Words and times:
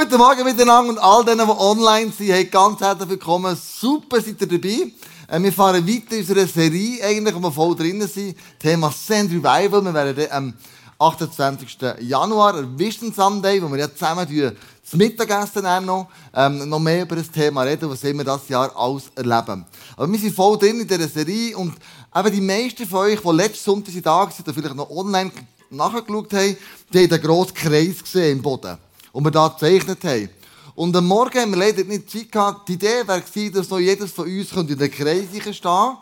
Guten 0.00 0.16
Morgen 0.16 0.44
miteinander 0.44 0.90
und 0.90 0.98
all 0.98 1.24
denen, 1.24 1.44
die 1.44 1.52
online 1.58 2.12
sind. 2.12 2.30
Hey, 2.30 2.44
ganz 2.44 2.78
herzlich 2.78 3.08
willkommen. 3.08 3.56
Super, 3.56 4.20
seid 4.20 4.40
ihr 4.40 4.46
dabei. 4.46 4.92
Äh, 5.26 5.42
wir 5.42 5.52
fahren 5.52 5.84
weiter 5.84 6.12
in 6.12 6.20
unserer 6.20 6.46
Serie, 6.46 7.02
eigentlich, 7.02 7.34
wo 7.34 7.40
wir 7.40 7.50
voll 7.50 7.74
drinnen 7.74 8.06
sind. 8.06 8.36
Thema 8.60 8.92
Send 8.92 9.32
Revival. 9.32 9.82
Wir 9.82 9.92
werden 9.92 10.28
am 10.30 10.54
28. 11.00 11.76
Januar, 12.02 12.78
Vision 12.78 13.12
Sunday, 13.12 13.60
wo 13.60 13.68
wir 13.72 13.78
ja 13.78 13.92
zusammen 13.92 14.24
das 14.30 14.92
Mittagessen 14.92 15.64
noch, 15.84 16.06
ähm, 16.32 16.68
noch 16.68 16.78
mehr 16.78 17.02
über 17.02 17.16
das 17.16 17.32
Thema 17.32 17.62
reden, 17.62 17.90
was 17.90 18.00
wir 18.04 18.22
das 18.22 18.48
Jahr 18.48 18.70
alles 18.76 19.10
erleben. 19.16 19.66
Aber 19.96 20.12
wir 20.12 20.18
sind 20.20 20.32
voll 20.32 20.58
drin 20.58 20.80
in 20.80 20.86
dieser 20.86 21.08
Serie 21.08 21.56
und 21.56 21.74
eben 22.14 22.32
die 22.32 22.40
meisten 22.40 22.86
von 22.86 23.00
euch, 23.00 23.20
die 23.20 23.30
letzten 23.32 23.64
Sonntag 23.64 23.94
da 24.04 24.14
waren, 24.14 24.30
vielleicht 24.30 24.76
noch 24.76 24.90
online 24.90 25.32
nachgeschaut 25.70 26.32
haben, 26.34 26.56
die 26.92 26.98
haben 26.98 27.08
den 27.08 27.20
grossen 27.20 27.54
Kreis 27.54 28.00
gesehen 28.00 28.36
im 28.36 28.42
Boden 28.42 28.78
und 29.12 29.24
wir 29.24 29.30
da 29.30 29.48
gezeichnet 29.48 30.04
haben. 30.04 30.28
Und 30.74 30.94
am 30.94 31.06
Morgen 31.06 31.38
haben 31.38 31.50
wir 31.50 31.58
leider 31.58 31.84
nicht 31.84 32.10
Zeit 32.10 32.30
gehabt. 32.30 32.68
Die 32.68 32.74
Idee 32.74 33.06
wäre 33.06 33.20
gewesen, 33.20 33.54
dass 33.54 33.68
noch 33.68 33.80
jedes 33.80 34.12
von 34.12 34.26
uns 34.26 34.52
in 34.52 34.78
den 34.78 34.90
Kreis 34.90 35.26
stehen 35.50 35.96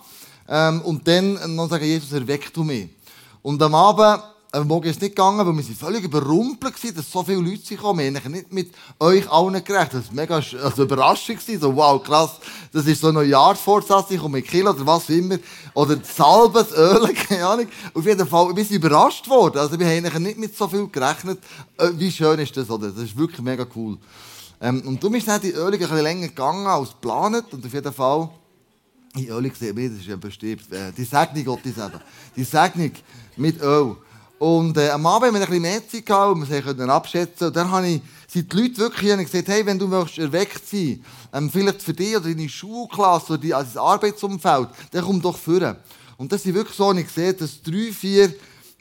ähm, 0.49 0.83
und 0.83 1.09
dann 1.09 1.57
noch 1.57 1.69
sagen, 1.69 1.85
Jesus, 1.85 2.13
erweckt 2.13 2.55
du 2.57 2.63
mich. 2.63 2.89
Und 3.43 3.63
am 3.63 3.75
Abend 3.75 4.23
am 4.53 4.69
Morgen 4.69 4.89
ist 4.89 4.97
es 4.97 5.03
nicht 5.03 5.17
gegangen, 5.17 5.47
weil 5.47 5.57
wir 5.57 5.75
völlig 5.75 6.05
überrumpelt 6.05 6.83
waren, 6.83 6.95
dass 6.95 7.11
so 7.11 7.23
viele 7.23 7.41
Leute 7.41 7.77
kamen. 7.77 8.15
Wir 8.15 8.25
haben 8.25 8.33
nicht 8.33 8.53
mit 8.53 8.71
euch 8.99 9.31
allen 9.31 9.63
gerechnet. 9.63 10.05
Das 10.05 10.09
war 10.09 10.15
mega 10.15 10.37
also 10.37 10.83
Überraschung. 10.83 11.37
So, 11.39 11.77
wow, 11.77 12.03
krass, 12.03 12.39
das 12.73 12.87
ist 12.87 13.01
so 13.01 13.09
ein 13.09 13.15
Neujahrsvorsatz, 13.15 14.11
ich 14.11 14.21
komme 14.21 14.39
mit 14.39 14.47
Kilo 14.47 14.71
oder 14.71 14.87
was 14.87 15.09
immer. 15.11 15.39
Oder 15.75 15.99
Salbe, 16.03 16.67
Öl, 16.77 17.13
keine 17.29 17.47
Ahnung. 17.47 17.67
Auf 17.93 18.07
jeden 18.07 18.27
Fall, 18.27 18.57
wir 18.57 18.65
sind 18.65 18.77
überrascht 18.77 19.29
worden. 19.29 19.59
Also 19.59 19.79
wir 19.79 19.87
haben 19.87 20.23
nicht 20.23 20.39
mit 20.39 20.57
so 20.57 20.69
viel 20.69 20.89
gerechnet. 20.89 21.39
Äh, 21.77 21.91
wie 21.95 22.11
schön 22.11 22.39
ist 22.39 22.57
das, 22.57 22.71
oder? 22.71 22.91
Das 22.91 23.03
ist 23.03 23.17
wirklich 23.17 23.43
mega 23.43 23.67
cool. 23.75 23.99
Ähm, 24.61 24.81
und 24.87 25.03
du 25.03 25.11
bist 25.11 25.29
dann 25.29 25.41
die 25.41 25.53
Ölung 25.53 25.75
ein 25.75 25.79
bisschen 25.79 26.03
länger 26.03 26.29
gegangen 26.29 26.67
als 26.67 26.91
geplant. 26.91 27.53
Und 27.53 27.67
auf 27.67 27.73
jeden 27.73 27.93
Fall, 27.93 28.31
die 29.15 29.29
Ölung 29.29 29.53
sehen 29.55 29.77
wir, 29.77 29.91
das 29.91 29.99
ist 29.99 30.07
ja 30.07 30.17
bestimmt, 30.17 30.73
äh, 30.73 30.93
die 30.97 31.05
Segnung 31.05 31.45
Gottes 31.45 31.77
eben. 31.77 32.01
Die 32.35 32.45
Segnung 32.45 32.93
mit 33.37 33.61
Öl. 33.61 33.97
Und 34.39 34.77
äh, 34.77 34.91
am 34.91 35.07
Abend 35.07 35.29
haben 35.29 35.35
wir 35.35 35.41
ein 35.41 35.47
bisschen 35.47 35.63
mehr 35.63 35.89
Zeit 35.89 36.05
gehabt 36.05 36.35
und 36.35 36.51
wir 36.51 36.63
konnten 36.63 36.91
abschätzen. 36.91 37.47
Und 37.47 37.57
dann 37.57 37.71
habe 37.71 37.89
ich, 37.89 38.03
sind 38.29 38.53
die 38.53 38.57
Leute 38.57 38.79
wirklich 38.79 39.01
hier 39.01 39.17
gesagt, 39.17 39.49
hey, 39.49 39.65
wenn 39.65 39.79
du 39.79 39.87
möchtest 39.87 40.19
erweckt 40.19 40.69
sein, 40.69 41.03
ähm, 41.33 41.51
vielleicht 41.51 41.83
für 41.83 41.95
dich 41.95 42.17
oder 42.17 42.29
deine 42.29 42.49
Schulklasse 42.49 43.33
oder 43.33 43.43
dein 43.43 43.53
also 43.55 43.81
Arbeitsumfeld, 43.81 44.69
dann 44.91 45.05
komm 45.05 45.23
doch 45.23 45.39
führen. 45.39 45.77
Und 46.19 46.33
das 46.33 46.45
ist 46.45 46.53
wirklich 46.53 46.77
so, 46.77 46.89
und 46.89 46.99
ich 46.99 47.09
sehe, 47.09 47.33
dass 47.33 47.63
drei, 47.63 47.93
vier 47.93 48.35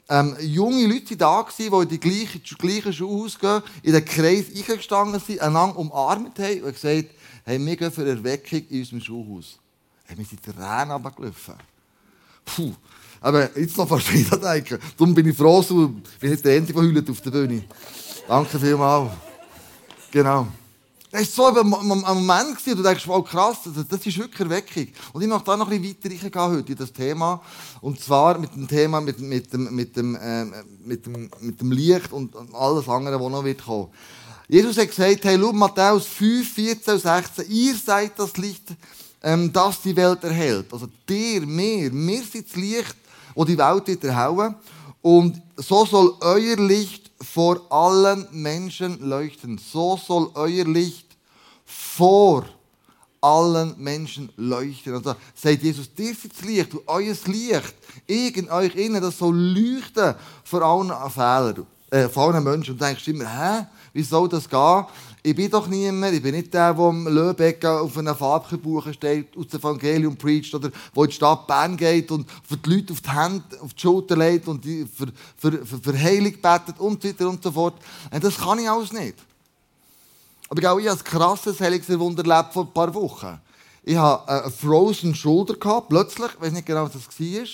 ähm, 0.08 0.36
junge 0.40 0.86
Leute 0.86 1.16
da 1.16 1.38
waren, 1.38 1.48
die 1.58 1.64
in 1.66 1.88
die 1.88 2.00
gleiche, 2.00 2.38
die 2.38 2.54
gleiche 2.54 2.92
Schulhaus 2.92 3.38
gehen, 3.38 3.62
in 3.82 3.92
den 3.92 4.04
Kreis 4.04 4.46
eingestanden 4.54 5.20
sind, 5.20 5.40
einander 5.40 5.78
umarmt 5.78 6.38
haben 6.38 6.62
und 6.62 6.74
gesagt, 6.74 7.10
hey, 7.44 7.64
wir 7.64 7.76
gehen 7.76 7.92
für 7.92 8.06
Erweckung 8.06 8.62
in 8.68 8.80
unserem 8.80 9.00
Schulhaus. 9.00 9.58
Hey, 10.04 10.18
wir 10.18 10.24
sind 10.24 10.42
Tränen 10.42 10.90
runtergelaufen. 10.90 11.54
Puh. 12.44 12.74
Aber 13.20 13.56
jetzt 13.58 13.76
noch 13.76 13.88
fast 13.88 14.12
wieder 14.14 14.36
denken. 14.36 14.78
Darum 14.96 15.14
bin 15.14 15.28
ich 15.28 15.36
froh, 15.36 15.62
so, 15.62 15.88
bin 16.20 16.30
jetzt 16.30 16.44
der 16.44 16.56
Ende 16.56 16.74
heult 16.74 17.10
auf 17.10 17.20
der 17.20 17.30
Bühne. 17.30 17.64
Danke 18.28 18.58
vielmals. 18.58 19.12
Genau. 20.10 20.46
Das 21.10 21.38
war 21.38 21.54
so 21.54 21.60
ein 21.60 21.68
Moment, 21.68 22.58
wo 22.66 22.74
du 22.74 22.82
denkst, 22.82 23.06
wow, 23.06 23.24
krass, 23.24 23.58
das 23.88 24.06
ist 24.06 24.18
wirklich 24.18 24.40
Erweckung. 24.40 24.88
Und 25.12 25.22
ich 25.22 25.28
möchte 25.28 25.44
da 25.44 25.56
noch 25.56 25.70
ein 25.70 25.80
bisschen 25.80 25.96
weiter 26.04 26.40
reingehen 26.40 26.58
heute 26.58 26.72
in 26.72 26.78
das 26.78 26.92
Thema. 26.92 27.40
Und 27.80 28.00
zwar 28.00 28.38
mit 28.38 28.54
dem 28.54 28.68
Thema, 28.68 29.00
mit, 29.00 29.18
mit, 29.20 29.52
dem, 29.52 29.74
mit, 29.74 29.96
dem, 29.96 30.14
äh, 30.16 30.44
mit, 30.84 31.06
dem, 31.06 31.30
mit 31.40 31.60
dem 31.60 31.72
Licht 31.72 32.12
und 32.12 32.34
alles 32.52 32.88
andere, 32.88 33.18
was 33.18 33.30
noch 33.30 33.44
wird 33.44 33.64
kommen. 33.64 33.88
Jesus 34.48 34.76
hat 34.76 34.88
gesagt, 34.88 35.24
hey, 35.24 35.38
schau, 35.40 35.52
Matthäus 35.52 36.06
5, 36.06 36.52
14 36.52 36.94
und 36.94 37.00
16, 37.00 37.50
ihr 37.50 37.74
seid 37.76 38.18
das 38.18 38.36
Licht, 38.36 38.64
ähm, 39.22 39.52
das 39.52 39.80
die 39.80 39.96
Welt 39.96 40.22
erhält. 40.22 40.72
Also 40.72 40.88
dir, 41.08 41.40
mir, 41.46 41.92
wir 41.92 42.22
sind 42.24 42.46
das 42.46 42.56
Licht, 42.56 42.96
wo 43.36 43.44
die 43.44 43.56
Welt 43.56 43.86
wird 43.86 44.02
erhauen. 44.02 44.56
Und 45.02 45.40
so 45.56 45.84
soll 45.84 46.14
euer 46.20 46.56
Licht 46.56 47.12
vor 47.20 47.60
allen 47.70 48.26
Menschen 48.32 48.98
leuchten. 49.08 49.58
So 49.58 49.96
soll 49.96 50.30
euer 50.34 50.64
Licht 50.64 51.06
vor 51.64 52.44
allen 53.20 53.74
Menschen 53.78 54.30
leuchten. 54.36 54.94
Also 54.94 55.14
sagt 55.34 55.62
Jesus, 55.62 55.92
dir 55.94 56.10
ist 56.10 56.24
das 56.24 56.42
Licht, 56.42 56.74
und 56.74 56.82
euer 56.86 57.14
Licht, 57.26 57.74
ich 58.06 58.36
in 58.36 58.50
euch 58.50 58.74
innen, 58.74 59.00
das 59.00 59.18
soll 59.18 59.36
leuchten 59.36 60.14
vor 60.42 60.62
allen 60.62 61.10
Fehlern, 61.10 61.66
äh, 61.90 62.08
vor 62.08 62.34
allen 62.34 62.42
Menschen. 62.42 62.72
Und 62.72 62.80
du 62.80 62.84
denkst 62.84 63.06
immer, 63.08 63.26
hä, 63.26 63.66
wie 63.92 64.02
soll 64.02 64.28
das 64.28 64.48
gehen? 64.48 64.84
Ich 65.26 65.34
bin 65.34 65.50
doch 65.50 65.66
niemand, 65.66 66.14
ich 66.14 66.22
bin 66.22 66.36
nicht 66.36 66.54
der, 66.54 66.72
der 66.72 66.84
am 66.84 67.08
Löbeck 67.08 67.64
auf 67.64 67.98
einem 67.98 68.14
Farbbuch 68.14 68.92
steht, 68.92 69.36
aus 69.36 69.48
dem 69.48 69.58
Evangelium 69.58 70.14
preacht 70.14 70.54
oder 70.54 70.70
wo 70.94 71.02
in 71.02 71.10
die 71.10 71.16
Stadt 71.16 71.48
Bern 71.48 71.76
geht 71.76 72.12
und 72.12 72.30
für 72.48 72.56
die 72.56 72.70
Leute 72.70 72.92
auf 72.92 73.00
die 73.00 73.10
Hände, 73.10 73.60
auf 73.60 73.74
die 73.74 73.80
Schulter 73.80 74.16
legt 74.16 74.46
und 74.46 74.64
die 74.64 74.86
für, 74.86 75.08
für, 75.36 75.66
für, 75.66 75.78
für 75.78 75.98
Heilung 75.98 76.34
betet 76.40 76.78
und 76.78 77.02
so 77.02 77.08
weiter 77.08 77.28
und 77.28 77.42
so 77.42 77.50
fort. 77.50 77.74
Und 78.12 78.22
das 78.22 78.38
kann 78.38 78.60
ich 78.60 78.70
alles 78.70 78.92
nicht. 78.92 79.16
Aber 80.48 80.60
ich 80.60 80.68
habe 80.68 80.80
ein 80.80 80.98
krasses 80.98 81.58
Heilungswunder 81.58 82.24
erlebt 82.24 82.52
vor 82.52 82.62
ein 82.62 82.72
paar 82.72 82.94
Wochen. 82.94 83.40
Ich 83.82 83.96
hatte 83.96 84.28
eine 84.28 84.52
Frozen 84.52 85.12
Shoulder, 85.12 85.54
gehabt, 85.54 85.88
plötzlich, 85.88 86.30
ich 86.34 86.40
weiß 86.40 86.52
nicht 86.52 86.66
genau, 86.66 86.84
was 86.84 86.92
das 86.92 87.08
war. 87.08 87.46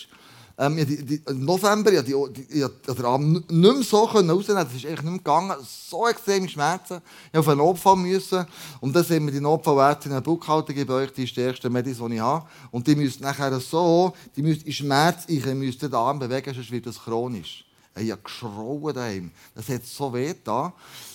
Ähm, 0.62 0.76
die, 0.76 1.04
die, 1.04 1.22
Im 1.26 1.44
November, 1.44 1.92
ich 1.92 2.02
die, 2.02 2.14
die, 2.32 2.44
die, 2.46 2.94
den 2.94 3.04
Arm 3.04 3.32
nicht 3.32 3.50
mehr 3.50 3.82
so 3.82 4.04
rausnehmen 4.04 4.44
Das 4.46 4.72
ist 4.72 4.86
eigentlich 4.86 5.02
nicht 5.02 5.02
mehr 5.02 5.18
gegangen. 5.18 5.56
So 5.66 6.06
extreme 6.06 6.48
Schmerzen. 6.48 7.00
Ich 7.32 7.34
musste 7.34 7.38
auf 7.40 7.48
einen 7.48 7.58
Notfall. 7.58 7.96
Müssen. 7.96 8.46
Und 8.80 8.94
dann 8.94 9.02
sind 9.02 9.24
wir 9.24 9.32
die 9.32 9.40
Notfallärztin 9.40 10.12
in 10.12 10.22
Buchhaltung, 10.22 10.74
gebe 10.74 10.94
euch 10.94 11.12
die 11.12 11.26
stärkste 11.26 11.68
Medizin, 11.68 12.10
die 12.10 12.14
ich 12.14 12.20
habe. 12.20 12.46
Und 12.70 12.86
die 12.86 12.94
müssen 12.94 13.22
nachher 13.22 13.58
so, 13.58 14.12
die 14.36 14.42
müssen 14.42 14.64
in 14.64 14.72
Schmerz, 14.72 15.24
ich 15.26 15.44
müsste 15.46 15.88
den 15.88 15.96
Arm 15.96 16.20
bewegen, 16.20 16.54
sonst 16.54 16.70
wird 16.70 16.86
das 16.86 17.02
chronisch. 17.02 17.64
Ich 17.96 18.10
habe 18.10 18.22
geschrauen 18.22 18.94
daheim. 18.94 19.30
Das 19.54 19.68
hat 19.68 19.84
so 19.84 20.14
weh 20.14 20.32
da. 20.44 20.72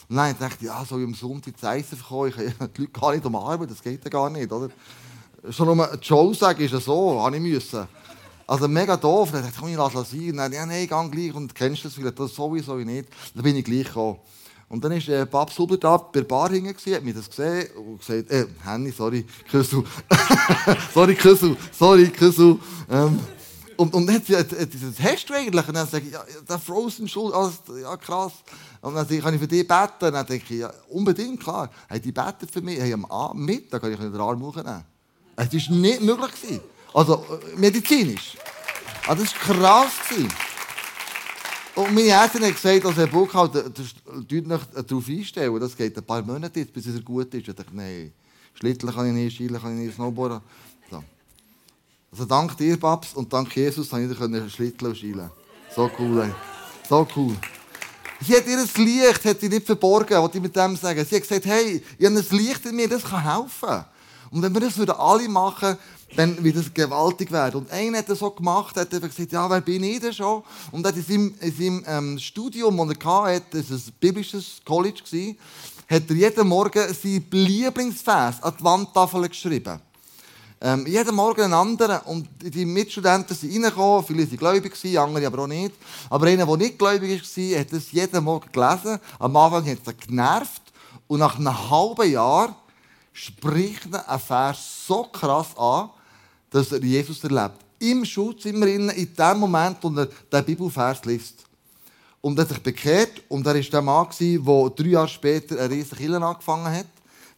Und 0.09 0.15
dann 0.17 0.37
dachte 0.37 0.57
ich, 0.59 0.67
ja, 0.67 0.83
soll 0.85 1.01
ich 1.01 1.07
am 1.07 1.13
Sonntag 1.13 1.53
das 1.59 1.69
Eisen 1.69 1.97
verkaufen? 1.97 2.33
Ich 2.37 2.67
die 2.75 2.81
Leute 2.81 2.91
gar 2.91 3.13
nicht 3.13 3.25
umarmen, 3.25 3.67
das 3.67 3.81
geht 3.81 4.03
ja 4.03 4.09
gar 4.09 4.29
nicht, 4.29 4.51
oder? 4.51 4.69
Schon 5.49 5.67
nur 5.67 5.95
Joe 6.01 6.33
sagen 6.35 6.61
ist 6.63 6.73
ja 6.73 6.79
so, 6.79 7.21
habe 7.21 7.37
ich 7.37 7.41
müssen. 7.41 7.87
Also 8.47 8.67
mega 8.67 8.95
doof. 8.95 9.31
Dann 9.31 9.41
dachte 9.41 9.53
ich, 9.53 9.59
komm, 9.59 9.69
ich 9.69 9.77
lasse 9.77 9.99
es 9.99 10.09
sein. 10.09 10.37
Dann, 10.37 10.53
ja, 10.53 10.65
nein, 10.65 10.87
geh 10.87 11.09
gleich. 11.11 11.35
Und 11.35 11.53
kennst 11.53 11.83
du 11.83 11.89
das 11.89 11.95
vielleicht? 11.95 12.17
Das 12.17 12.33
sowieso 12.33 12.75
nicht. 12.75 13.09
Dann 13.35 13.43
bin 13.43 13.55
ich 13.57 13.65
gleich 13.65 13.85
gekommen. 13.85 14.17
Und 14.69 14.83
dann 14.83 14.91
war 14.91 15.09
äh, 15.09 15.25
Papst 15.25 15.57
Huber 15.59 15.77
da 15.77 15.95
bei 15.97 16.19
der 16.19 16.27
Bar 16.27 16.49
hinten, 16.49 16.93
hat 16.93 17.03
mich 17.03 17.15
das 17.15 17.29
gesehen 17.29 17.69
und 17.77 17.99
gesagt, 17.99 18.29
äh, 18.29 18.47
Henny, 18.65 18.91
sorry, 18.91 19.25
Küssel. 19.49 19.83
sorry, 20.93 21.15
Küssel, 21.15 21.55
sorry, 21.71 22.09
Küssel. 22.09 22.59
Ähm, 22.89 23.17
und, 23.77 23.93
und 23.93 24.07
dann 24.07 24.15
hat 24.15 24.25
sie 24.25 24.33
das 24.33 24.99
hast 25.01 25.29
du 25.29 25.33
eigentlich? 25.33 25.67
Und 25.67 25.73
dann 25.73 25.87
sage 25.87 26.07
ich, 26.07 26.11
ja, 26.11 26.21
der 26.49 26.59
Frozen 26.59 27.07
Schuld, 27.07 27.33
alles, 27.33 27.61
ja 27.81 27.95
krass. 27.95 28.33
Und 28.81 28.95
dann 28.95 29.05
sage 29.05 29.17
ich, 29.17 29.23
kann 29.23 29.33
ich 29.35 29.39
für 29.39 29.47
dich 29.47 29.65
beten? 29.65 30.05
Und 30.05 30.13
dann 30.13 30.25
denke 30.25 30.53
ich, 30.53 30.59
ja, 30.59 30.73
unbedingt, 30.89 31.39
klar. 31.41 31.69
Hey, 31.87 32.01
die 32.01 32.11
betet 32.11 32.51
für 32.51 32.61
mich. 32.61 32.77
Hey, 32.77 32.91
am 32.91 33.05
Mittag 33.45 33.81
kann 33.81 33.93
ich 33.93 33.99
den 33.99 34.15
Arm 34.15 34.41
hochnehmen. 34.41 34.83
Es 35.37 35.53
war 35.53 35.75
nicht 35.75 36.01
möglich. 36.01 36.59
Also 36.97 37.23
äh, 37.29 37.55
medizinisch. 37.55 38.35
Also 39.05 39.23
das 39.23 39.33
war 39.47 39.55
krass. 39.55 39.91
Und 41.75 41.93
meine 41.93 42.07
Ärztin 42.07 42.43
hat 42.43 42.55
gesagt, 42.55 42.85
als 42.87 42.97
Herr 42.97 43.05
Buchhalter, 43.05 43.69
das 43.69 43.93
darauf 44.83 45.07
einstellen, 45.07 45.59
das 45.59 45.77
geht 45.77 45.95
ein 45.95 46.03
paar 46.03 46.23
Monate, 46.23 46.65
bis 46.65 46.87
es 46.87 47.05
gut 47.05 47.31
ist. 47.35 47.47
Ich 47.47 47.55
dachte, 47.55 47.69
nein, 47.71 48.11
Schlitteln 48.55 48.91
kann 48.91 49.05
ich 49.05 49.13
nicht, 49.13 49.37
Schielen 49.37 49.61
kann 49.61 49.77
ich 49.77 49.85
nicht, 49.85 49.95
Snowboarden. 49.95 50.41
So. 50.89 51.03
Also 52.11 52.25
dank 52.25 52.57
dir, 52.57 52.79
Babs, 52.79 53.13
und 53.13 53.31
dank 53.31 53.55
Jesus 53.55 53.91
konnte 53.91 54.11
ich 54.11 54.53
Schlitteln 54.53 54.89
und 54.89 54.97
Schielen. 54.97 55.29
So 55.75 55.91
cool, 55.99 56.23
ey. 56.23 56.33
So 56.89 57.07
cool. 57.15 57.35
Sie 58.21 58.35
hat 58.35 58.47
ihr 58.47 58.57
Licht 58.57 59.23
hat 59.23 59.39
sie 59.39 59.49
nicht 59.49 59.67
verborgen, 59.67 60.17
wollte 60.17 60.39
ich 60.39 60.43
mit 60.43 60.55
dem 60.55 60.75
sagen. 60.75 61.05
Sie 61.05 61.15
hat 61.15 61.21
gesagt, 61.21 61.45
hey, 61.45 61.83
ich 61.99 62.05
habe 62.07 62.17
ein 62.17 62.25
Licht 62.31 62.65
in 62.65 62.75
mir, 62.75 62.89
das 62.89 63.03
kann 63.03 63.21
helfen. 63.21 63.85
Und 64.31 64.41
wenn 64.41 64.53
wir 64.53 64.61
das 64.61 64.89
alle 64.89 65.29
machen 65.29 65.77
dann 66.15 66.43
wird 66.43 66.55
es 66.55 66.73
gewaltig 66.73 67.31
werden. 67.31 67.61
Und 67.61 67.71
einer 67.71 67.99
hat 67.99 68.09
das 68.09 68.19
so 68.19 68.31
gemacht, 68.31 68.75
hat 68.75 68.93
einfach 68.93 69.09
gesagt, 69.09 69.31
ja, 69.31 69.49
wer 69.49 69.61
bin 69.61 69.83
ich 69.83 69.99
denn 69.99 70.13
schon? 70.13 70.43
Und 70.71 70.85
hat 70.85 70.95
in 70.95 71.03
seinem, 71.03 71.35
in 71.39 71.55
seinem 71.55 71.83
ähm, 71.87 72.19
Studium, 72.19 72.77
das 72.77 72.97
er 72.97 73.35
hatte, 73.35 73.57
das 73.57 73.69
war 73.69 73.77
ein 73.77 73.93
biblisches 73.99 74.61
College, 74.65 75.01
gewesen, 75.03 75.37
hat 75.89 76.09
er 76.09 76.15
jeden 76.15 76.47
Morgen 76.47 76.93
sein 76.93 77.25
Lieblingsvers 77.31 78.41
an 78.41 78.53
die 78.57 78.63
Wandtafel 78.63 79.27
geschrieben. 79.27 79.79
Ähm, 80.59 80.87
jeden 80.87 81.15
Morgen 81.15 81.41
einen 81.41 81.53
anderen. 81.53 81.99
Und 82.05 82.27
die 82.41 82.65
Mitstudenten 82.65 83.35
sind 83.35 83.53
reingekommen, 83.53 84.03
viele 84.03 84.27
waren 84.27 84.37
gläubig, 84.37 84.97
andere 84.97 85.27
aber 85.27 85.43
auch 85.43 85.47
nicht. 85.47 85.75
Aber 86.09 86.25
einer, 86.25 86.45
der 86.45 86.57
nicht 86.57 86.79
gläubig 86.79 87.21
war, 87.21 87.59
hat 87.59 87.73
es 87.73 87.91
jeden 87.91 88.23
Morgen 88.23 88.51
gelesen. 88.51 88.99
Am 89.19 89.35
Anfang 89.35 89.69
hat 89.69 89.79
es 89.85 90.07
genervt. 90.07 90.61
Und 91.07 91.19
nach 91.19 91.37
einem 91.37 91.69
halben 91.69 92.11
Jahr 92.11 92.55
spricht 93.13 93.87
er 93.93 94.09
einen 94.09 94.19
Vers 94.19 94.85
so 94.87 95.03
krass 95.03 95.55
an, 95.57 95.89
dass 96.49 96.71
er 96.71 96.83
Jesus 96.83 97.23
erlebt. 97.23 97.57
Im 97.79 98.03
Schulzimmer, 98.05 98.67
in 98.67 98.91
dem 99.15 99.37
Moment, 99.39 99.77
wo 99.81 99.89
er 99.89 100.07
den 100.07 100.45
Bibelvers 100.45 101.03
liest. 101.05 101.47
und 102.21 102.39
hat 102.39 102.49
sich 102.49 102.59
bekehrt. 102.59 103.21
Und 103.29 103.45
er 103.47 103.55
war 103.55 103.61
der 103.61 103.81
Mann, 103.81 104.07
der 104.19 104.69
drei 104.69 104.89
Jahre 104.89 105.07
später 105.07 105.59
eine 105.59 105.73
riesige 105.73 105.95
Kirche 105.95 106.25
angefangen 106.25 106.65
hat. 106.65 106.85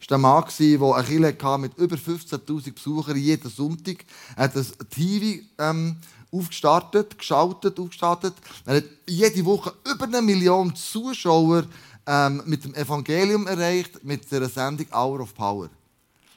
war 0.00 0.06
der 0.08 0.18
Mann, 0.18 0.44
der 0.58 1.28
eine 1.28 1.32
Kirche 1.34 1.58
mit 1.58 1.78
über 1.78 1.96
15'000 1.96 2.74
Besuchern 2.74 3.16
jeden 3.16 3.50
Sonntag. 3.50 4.04
Er 4.36 4.44
hat 4.44 4.56
ein 4.56 4.66
TV 4.90 5.42
ähm, 5.58 5.96
aufgestartet, 6.32 7.18
geschaltet, 7.18 7.78
aufgestartet. 7.78 8.34
Er 8.64 8.76
hat 8.76 8.84
jede 9.06 9.44
Woche 9.44 9.74
über 9.84 10.04
eine 10.04 10.22
Million 10.22 10.74
Zuschauer 10.74 11.64
ähm, 12.06 12.42
mit 12.46 12.64
dem 12.64 12.74
Evangelium 12.74 13.46
erreicht, 13.46 14.02
mit 14.02 14.30
der 14.32 14.48
Sendung 14.48 14.86
Hour 14.92 15.20
of 15.20 15.34
Power. 15.34 15.68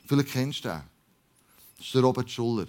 Vielleicht 0.06 0.32
kennst 0.32 0.66
du 0.66 0.70
den. 0.70 0.93
Das 1.84 1.88
ist 1.88 1.96
der 1.96 2.02
Robert 2.04 2.32
Schuller. 2.32 2.66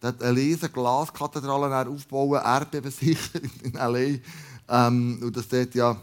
Der 0.00 0.08
hat 0.08 0.22
eine 0.22 0.38
riesige 0.38 0.72
Glaskathedrale 0.72 1.86
aufgebaut, 1.86 2.42
erdbebensicher 2.42 3.40
in 3.62 3.74
L.A. 3.74 4.86
Ähm, 4.86 5.20
und 5.22 5.36
dass 5.36 5.48
dort 5.48 5.74
ja 5.74 6.00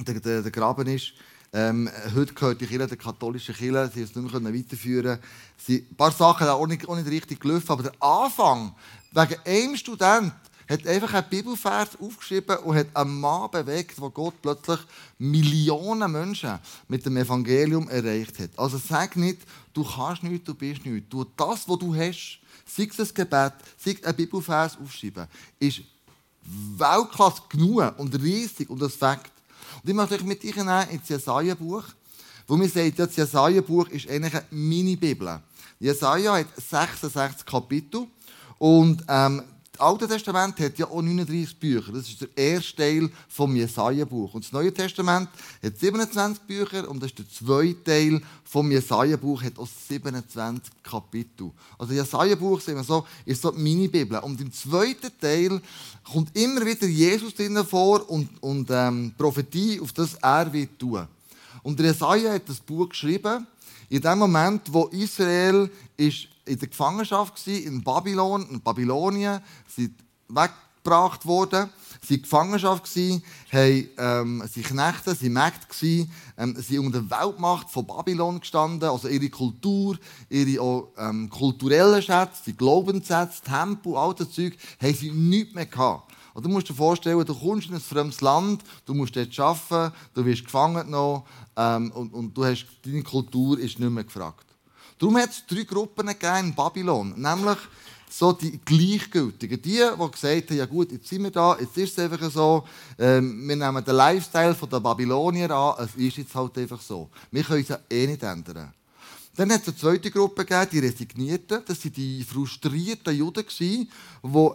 der, 0.00 0.18
der, 0.18 0.42
der 0.42 0.50
Graben 0.50 0.88
ist. 0.88 1.12
Ähm, 1.52 1.88
heute 2.12 2.34
gehört 2.34 2.60
die 2.60 2.66
Kirche 2.66 2.88
der 2.88 2.96
katholischen 2.96 3.54
Kirche, 3.54 3.88
sie 3.94 4.02
es 4.02 4.16
nicht 4.16 4.40
mehr 4.40 4.52
weiterführen 4.52 5.20
können. 5.64 5.86
Ein 5.88 5.96
paar 5.96 6.10
Sachen 6.10 6.48
haben 6.48 6.60
auch 6.60 6.66
nicht, 6.66 6.88
auch 6.88 6.96
nicht 6.96 7.08
richtig 7.08 7.38
gelaufen, 7.38 7.70
aber 7.70 7.84
der 7.84 8.02
Anfang, 8.02 8.74
wegen 9.12 9.40
einem 9.44 9.76
Student, 9.76 10.32
hat 10.70 10.86
einfach 10.86 11.12
einen 11.14 11.28
Bibelvers 11.28 11.88
aufgeschrieben 12.00 12.58
und 12.58 12.76
hat 12.76 12.86
einen 12.94 13.20
Mann 13.20 13.50
bewegt, 13.50 14.00
wo 14.00 14.08
Gott 14.08 14.34
plötzlich 14.40 14.78
Millionen 15.18 16.12
Menschen 16.12 16.60
mit 16.86 17.04
dem 17.04 17.16
Evangelium 17.16 17.88
erreicht 17.88 18.38
hat. 18.38 18.50
Also 18.56 18.78
sag 18.78 19.16
nicht, 19.16 19.40
du 19.74 19.84
kannst 19.84 20.22
nichts, 20.22 20.46
du 20.46 20.54
bist 20.54 20.86
nichts. 20.86 21.08
Du 21.10 21.24
das, 21.36 21.68
was 21.68 21.78
du 21.78 21.92
hast, 21.92 22.38
sei 22.64 22.88
es 22.88 23.00
ein 23.00 23.14
Gebet, 23.14 23.52
sei 23.76 23.96
es 24.00 24.04
ein 24.04 24.14
Bibelvers 24.14 24.78
aufschreiben, 24.80 25.26
ist 25.58 25.80
Weltklasse 26.76 27.42
genug 27.48 27.98
und 27.98 28.14
riesig 28.22 28.70
und 28.70 28.80
das 28.80 28.94
Fakt. 28.94 29.32
Und 29.82 29.90
ich 29.90 29.94
möchte 29.94 30.14
euch 30.14 30.22
mit 30.22 30.44
euch 30.44 30.54
nehmen 30.54 30.88
ins 30.90 31.08
Jesaja-Buch, 31.08 31.82
wo 32.46 32.56
mir 32.56 32.68
sagt, 32.68 32.96
das 32.96 33.16
Jesaja-Buch 33.16 33.88
ist 33.88 34.08
eigentlich 34.08 34.34
eine 34.34 34.44
Mini-Bibel. 34.50 35.40
Jesaja 35.80 36.34
hat 36.34 36.46
66 36.56 37.44
Kapitel 37.44 38.06
und 38.58 39.02
ähm, 39.08 39.42
das 39.80 39.88
Alte 39.88 40.08
Testament 40.08 40.60
hat 40.60 40.78
ja 40.78 40.86
auch 40.86 41.00
39 41.00 41.58
Bücher. 41.58 41.90
Das 41.92 42.06
ist 42.06 42.20
der 42.20 42.28
erste 42.36 42.76
Teil 42.76 43.10
vom 43.30 43.56
Jesaja-Buch. 43.56 44.34
Und 44.34 44.44
das 44.44 44.52
Neue 44.52 44.74
Testament 44.74 45.30
hat 45.62 45.78
27 45.78 46.42
Bücher 46.42 46.86
und 46.86 47.02
das 47.02 47.10
ist 47.10 47.18
der 47.18 47.30
zweite 47.30 47.82
Teil 47.82 48.20
vom 48.44 48.70
Jesaja-Buch, 48.70 49.42
hat 49.42 49.58
auch 49.58 49.66
27 49.88 50.70
Kapitel. 50.82 51.50
Also 51.78 51.94
das 51.94 52.12
Jesaja-Buch 52.12 52.60
so, 52.60 53.06
ist 53.24 53.40
so 53.40 53.50
die 53.52 53.58
Mini-Bibel. 53.58 54.18
Und 54.18 54.38
im 54.42 54.52
zweiten 54.52 55.10
Teil 55.18 55.62
kommt 56.04 56.36
immer 56.36 56.66
wieder 56.66 56.86
Jesus 56.86 57.34
drinnen 57.34 57.64
vor 57.64 58.08
und, 58.10 58.28
und 58.42 58.68
ähm, 58.70 59.14
Prophetie, 59.16 59.80
auf 59.80 59.92
das 59.92 60.12
er 60.16 60.52
wird 60.52 60.78
tun. 60.78 61.06
Und 61.62 61.80
Jesaja 61.80 62.34
hat 62.34 62.46
das 62.46 62.60
Buch 62.60 62.90
geschrieben, 62.90 63.46
in 63.88 64.02
dem 64.02 64.18
Moment, 64.18 64.62
wo 64.70 64.84
Israel 64.88 65.70
ist 65.96 66.28
in 66.50 66.58
der 66.58 66.68
Gefangenschaft 66.68 67.46
in 67.46 67.82
Babylon, 67.82 68.46
in 68.50 68.60
Babylonien, 68.60 69.40
sind 69.68 69.94
weggebracht 70.28 71.24
worden, 71.24 71.70
sie 72.02 72.16
in 72.16 72.22
Gefangenschaft 72.22 72.84
gsi, 72.84 73.22
haben 73.52 73.88
ähm, 73.98 74.42
sie 74.52 74.62
Knechte, 74.62 75.14
sie 75.14 75.28
Mägde 75.28 75.66
gsi, 75.68 76.10
ähm, 76.36 76.56
sie 76.58 76.78
unter 76.78 77.02
der 77.02 77.10
Weltmacht 77.18 77.70
von 77.70 77.86
Babylon 77.86 78.40
gestanden, 78.40 78.88
also 78.88 79.06
ihre 79.06 79.30
Kultur, 79.30 79.96
ihre 80.28 80.88
ähm, 80.98 81.30
kulturellen 81.30 82.02
Schätze, 82.02 82.42
die 82.46 82.56
Glaubenssätze, 82.56 83.42
Tempel, 83.42 83.96
all 83.96 84.14
das 84.14 84.32
Zeug, 84.32 84.56
haben 84.82 84.94
sie 84.94 85.12
nichts 85.12 85.54
mehr 85.54 85.66
gehabt. 85.66 86.12
Und 86.34 86.44
du 86.44 86.48
musst 86.48 86.68
dir 86.68 86.74
vorstellen, 86.74 87.24
du 87.24 87.34
kommst 87.34 87.68
in 87.68 87.74
ein 87.74 87.80
fremdes 87.80 88.20
Land, 88.20 88.62
du 88.86 88.94
musst 88.94 89.14
dort 89.14 89.38
arbeiten, 89.38 89.94
du 90.14 90.24
wirst 90.24 90.44
gefangen 90.44 90.86
genommen 90.86 91.22
ähm, 91.56 91.92
und, 91.92 92.12
und 92.12 92.36
du 92.36 92.44
hast, 92.44 92.66
deine 92.84 93.02
Kultur 93.02 93.58
ist 93.58 93.78
nicht 93.78 93.90
mehr 93.90 94.04
gefragt. 94.04 94.49
Darum 95.00 95.16
hat 95.16 95.30
es 95.30 95.46
drei 95.46 95.64
Gruppen 95.64 96.08
in 96.08 96.54
Babylon. 96.54 97.14
Nämlich 97.16 97.58
so 98.10 98.32
die 98.32 98.60
Gleichgültigen. 98.64 99.62
Die, 99.62 99.78
die 99.78 100.10
gesagt 100.10 100.50
haben, 100.50 100.56
ja 100.58 100.66
gut, 100.66 100.92
jetzt 100.92 101.08
sind 101.08 101.22
wir 101.22 101.30
da, 101.30 101.56
jetzt 101.58 101.76
ist 101.78 101.96
es 101.96 102.04
einfach 102.04 102.30
so, 102.30 102.64
ähm, 102.98 103.48
wir 103.48 103.56
nehmen 103.56 103.82
den 103.82 103.94
Lifestyle 103.94 104.54
der 104.54 104.80
Babylonier 104.80 105.50
an, 105.50 105.84
es 105.84 105.94
ist 105.94 106.18
jetzt 106.18 106.34
halt 106.34 106.58
einfach 106.58 106.82
so. 106.82 107.08
Wir 107.30 107.42
können 107.42 107.64
es 107.66 107.78
eh 107.88 108.06
nicht 108.06 108.22
ändern. 108.22 108.74
Dann 109.36 109.52
hat 109.52 109.62
es 109.62 109.68
eine 109.68 109.76
zweite 109.76 110.10
Gruppe 110.10 110.44
gegeben, 110.44 110.68
die 110.72 110.78
Resignierten. 110.80 111.62
Das 111.66 111.82
waren 111.82 111.92
die 111.94 112.22
frustrierten 112.22 113.16
Juden, 113.16 113.46
die 113.48 113.88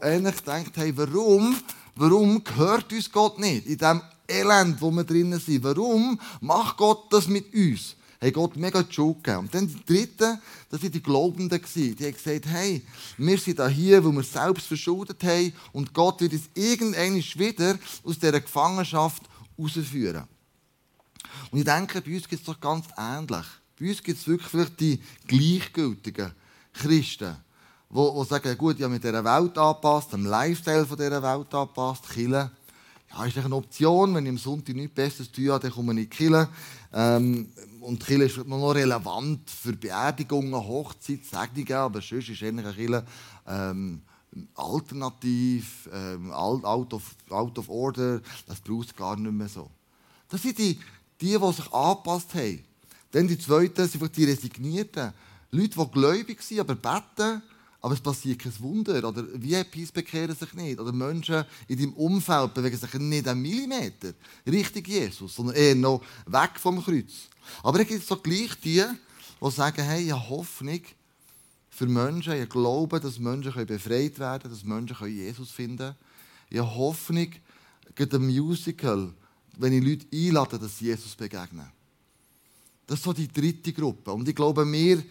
eigentlich 0.01 0.35
gedacht 0.37 0.77
haben, 0.77 0.97
warum, 0.97 1.57
warum 1.95 2.43
gehört 2.43 2.91
uns 2.93 3.11
Gott 3.11 3.39
nicht? 3.39 3.65
In 3.65 3.77
dem 3.79 4.01
Elend, 4.27 4.79
wo 4.79 4.91
wir 4.91 5.03
drinnen 5.03 5.39
sind. 5.39 5.63
Warum 5.63 6.19
macht 6.41 6.77
Gott 6.77 7.11
das 7.11 7.27
mit 7.27 7.51
uns? 7.53 7.95
Haben 8.21 8.33
Gott 8.33 8.55
mega 8.55 8.81
die 8.81 8.93
Schuld 8.93 9.23
gegeben. 9.23 9.39
Und 9.39 9.55
dann 9.55 9.67
die 9.67 9.85
Dritten, 9.85 10.39
das 10.69 10.81
waren 10.81 10.91
die 10.91 11.03
Glaubenden. 11.03 11.61
Die 11.75 11.95
haben 11.99 12.13
gesagt, 12.13 12.45
hey, 12.47 12.81
wir 13.17 13.37
sind 13.37 13.67
hier, 13.69 14.03
weil 14.03 14.11
wir 14.11 14.23
selbst 14.23 14.67
verschuldet 14.67 15.23
haben 15.23 15.53
und 15.73 15.93
Gott 15.93 16.21
wird 16.21 16.33
uns 16.33 16.49
irgendwann 16.53 17.15
wieder 17.15 17.77
aus 18.03 18.19
dieser 18.19 18.39
Gefangenschaft 18.41 19.23
rausführen. 19.57 20.23
Und 21.51 21.59
ich 21.59 21.65
denke, 21.65 22.01
bei 22.01 22.15
uns 22.15 22.27
gibt 22.27 22.41
es 22.41 22.45
doch 22.45 22.59
ganz 22.59 22.85
ähnlich. 22.97 23.45
Bei 23.79 23.89
uns 23.89 24.01
gibt 24.01 24.19
es 24.19 24.27
wirklich 24.27 24.69
die 24.79 25.01
gleichgültigen 25.27 26.31
Christen, 26.73 27.35
die, 27.89 27.95
die 27.95 28.25
sagen, 28.25 28.57
gut, 28.57 28.79
habe 28.81 28.89
mich 28.89 29.01
dieser 29.01 29.23
Welt 29.23 29.57
angepasst, 29.57 30.13
dem 30.13 30.25
Lifestyle 30.25 30.85
dieser 30.85 31.21
Welt 31.21 31.53
angepasst, 31.53 32.09
killen. 32.09 32.49
Ja, 33.11 33.25
ist 33.25 33.37
eine 33.37 33.55
Option, 33.55 34.15
wenn 34.15 34.25
ich 34.25 34.31
am 34.31 34.37
Sonntag 34.37 34.75
nichts 34.75 34.95
Besseres 34.95 35.31
tue, 35.31 35.57
dann 35.59 35.71
komme 35.71 35.93
ich 35.93 35.97
in 35.99 36.03
die 36.03 36.09
Kirche. 36.09 36.49
Ähm, 36.93 37.49
und 37.85 38.03
Kirche 38.03 38.41
ist 38.41 38.47
noch 38.47 38.71
relevant 38.71 39.49
für 39.49 39.73
Beerdigungen, 39.73 40.53
Hochzeit, 40.53 41.23
Segnungen, 41.23 41.73
aber 41.73 42.01
sonst 42.01 42.29
ist 42.29 42.41
eine 42.43 42.63
Kirche 42.73 43.05
ähm, 43.47 44.01
alternativ, 44.55 45.87
ähm, 45.93 46.31
out, 46.31 46.93
of, 46.93 47.15
out 47.29 47.57
of 47.59 47.69
order, 47.69 48.21
das 48.47 48.59
braucht 48.59 48.87
es 48.87 48.95
gar 48.95 49.15
nicht 49.15 49.31
mehr 49.31 49.47
so. 49.47 49.69
Das 50.29 50.41
sind 50.41 50.57
die, 50.57 50.79
die, 51.21 51.37
die 51.37 51.53
sich 51.53 51.71
angepasst 51.71 52.33
haben. 52.33 52.63
Dann 53.11 53.27
die 53.27 53.37
zweiten 53.37 53.87
sind 53.87 54.17
die 54.17 54.25
Resignierten. 54.25 55.13
Leute, 55.51 55.79
die 55.79 55.91
gläubig 55.91 56.41
sind, 56.41 56.59
aber 56.59 56.75
beten, 56.75 57.41
aber 57.85 57.93
es 57.93 58.01
passiert 58.01 58.39
kein 58.39 58.59
Wunder. 58.61 59.07
Oder 59.07 59.23
VIPs 59.35 59.91
bekehren 59.91 60.35
sich 60.35 60.51
nicht. 60.55 60.79
Oder 60.79 60.91
Menschen 60.91 61.45
in 61.67 61.77
deinem 61.77 61.93
Umfeld 61.93 62.51
bewegen 62.55 62.75
sich 62.75 62.91
nicht 62.95 63.27
einen 63.27 63.43
Millimeter 63.43 64.15
Richtung 64.47 64.83
Jesus, 64.83 65.35
sondern 65.35 65.55
eher 65.55 65.75
noch 65.75 66.01
weg 66.25 66.53
vom 66.55 66.83
Kreuz. 66.83 67.27
Aber 67.61 67.79
es 67.79 67.87
gibt 67.87 68.03
so 68.03 68.15
gleich 68.15 68.55
die, 68.63 68.83
die 69.39 69.51
sagen, 69.51 69.83
hey, 69.83 70.05
ich 70.05 70.11
habe 70.11 70.29
Hoffnung 70.29 70.81
für 71.69 71.85
Menschen, 71.85 72.33
ich 72.41 72.49
glaube, 72.49 72.99
dass 72.99 73.19
Menschen 73.19 73.53
befreit 73.67 74.17
werden 74.17 74.41
können, 74.41 74.53
dass 74.55 74.63
Menschen 74.63 75.07
Jesus 75.07 75.51
finden 75.51 75.77
können. 75.77 75.95
Ich 76.49 76.57
habe 76.57 76.75
Hoffnung, 76.75 77.29
gerade 77.93 78.15
ein 78.15 78.25
Musical, 78.25 79.13
wenn 79.59 79.73
ich 79.73 79.83
Leute 79.83 80.07
einlade, 80.11 80.57
dass 80.57 80.79
sie 80.79 80.85
Jesus 80.85 81.15
begegnen. 81.15 81.69
Das 82.87 82.97
ist 82.97 83.05
so 83.05 83.13
die 83.13 83.27
dritte 83.27 83.71
Gruppe. 83.73 84.11
Und 84.11 84.27
ich 84.27 84.33
glaube, 84.33 84.65
wir, 84.65 85.03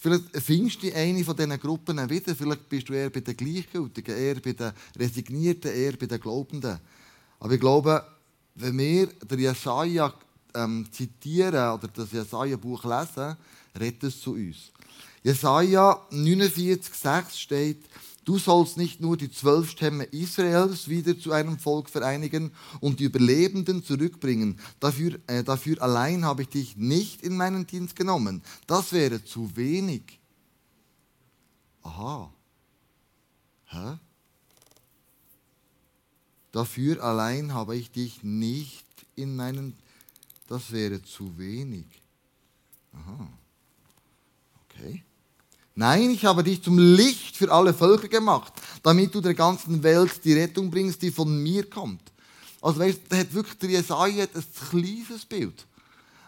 vielleicht 0.00 0.24
findest 0.36 0.82
du 0.82 0.94
eine 0.94 1.24
von 1.24 1.36
diesen 1.36 1.60
Gruppen 1.60 2.10
wieder. 2.10 2.34
Vielleicht 2.34 2.68
bist 2.68 2.88
du 2.88 2.94
eher 2.94 3.10
bei 3.10 3.20
den 3.20 3.36
Gleichgültigen, 3.36 4.16
eher 4.16 4.36
bei 4.36 4.52
den 4.52 4.72
Resignierten, 4.96 5.72
eher 5.72 5.96
bei 5.96 6.06
den 6.06 6.20
Glaubenden. 6.20 6.78
Aber 7.40 7.52
ich 7.52 7.60
glaube, 7.60 8.04
wenn 8.54 8.78
wir 8.78 9.06
den 9.06 9.38
Jesaja 9.38 10.12
ähm, 10.54 10.86
zitieren 10.90 11.74
oder 11.74 11.88
das 11.88 12.12
Jesaja-Buch 12.12 12.84
lesen, 12.84 13.36
redet 13.78 14.04
es 14.04 14.20
zu 14.20 14.32
uns. 14.32 14.72
Jesaja 15.22 16.06
49,6 16.10 17.38
steht, 17.38 17.84
Du 18.24 18.36
sollst 18.36 18.76
nicht 18.76 19.00
nur 19.00 19.16
die 19.16 19.30
zwölf 19.30 19.70
Stämme 19.70 20.04
Israels 20.04 20.86
wieder 20.88 21.18
zu 21.18 21.32
einem 21.32 21.58
Volk 21.58 21.88
vereinigen 21.88 22.52
und 22.80 23.00
die 23.00 23.04
Überlebenden 23.04 23.82
zurückbringen. 23.82 24.60
Dafür, 24.80 25.18
äh, 25.28 25.42
dafür 25.42 25.80
allein 25.80 26.26
habe 26.26 26.42
ich 26.42 26.50
dich 26.50 26.76
nicht 26.76 27.22
in 27.22 27.38
meinen 27.38 27.66
Dienst 27.66 27.96
genommen. 27.96 28.42
Das 28.66 28.92
wäre 28.92 29.24
zu 29.24 29.56
wenig. 29.56 30.20
Aha. 31.84 32.30
Hä? 33.68 33.96
Dafür 36.52 37.02
allein 37.02 37.54
habe 37.54 37.76
ich 37.76 37.90
dich 37.90 38.22
nicht 38.22 38.84
in 39.16 39.36
meinen 39.36 39.74
das 40.48 40.72
wäre 40.72 41.02
zu 41.02 41.38
wenig. 41.38 41.86
Aha. 42.92 43.28
Okay. 44.64 45.04
Nein, 45.78 46.10
ich 46.10 46.24
habe 46.24 46.42
dich 46.42 46.60
zum 46.60 46.76
Licht 46.76 47.36
für 47.36 47.52
alle 47.52 47.72
Völker 47.72 48.08
gemacht, 48.08 48.52
damit 48.82 49.14
du 49.14 49.20
der 49.20 49.34
ganzen 49.34 49.80
Welt 49.84 50.24
die 50.24 50.32
Rettung 50.32 50.72
bringst, 50.72 51.00
die 51.02 51.12
von 51.12 51.40
mir 51.40 51.70
kommt. 51.70 52.02
Also 52.60 52.80
weißt, 52.80 53.02
da 53.08 53.18
hat 53.18 53.32
wirklich 53.32 53.58
der 53.58 53.70
Jesaja 53.70 54.24
ein 54.24 54.44
kleines 54.70 55.24
Bild. 55.24 55.64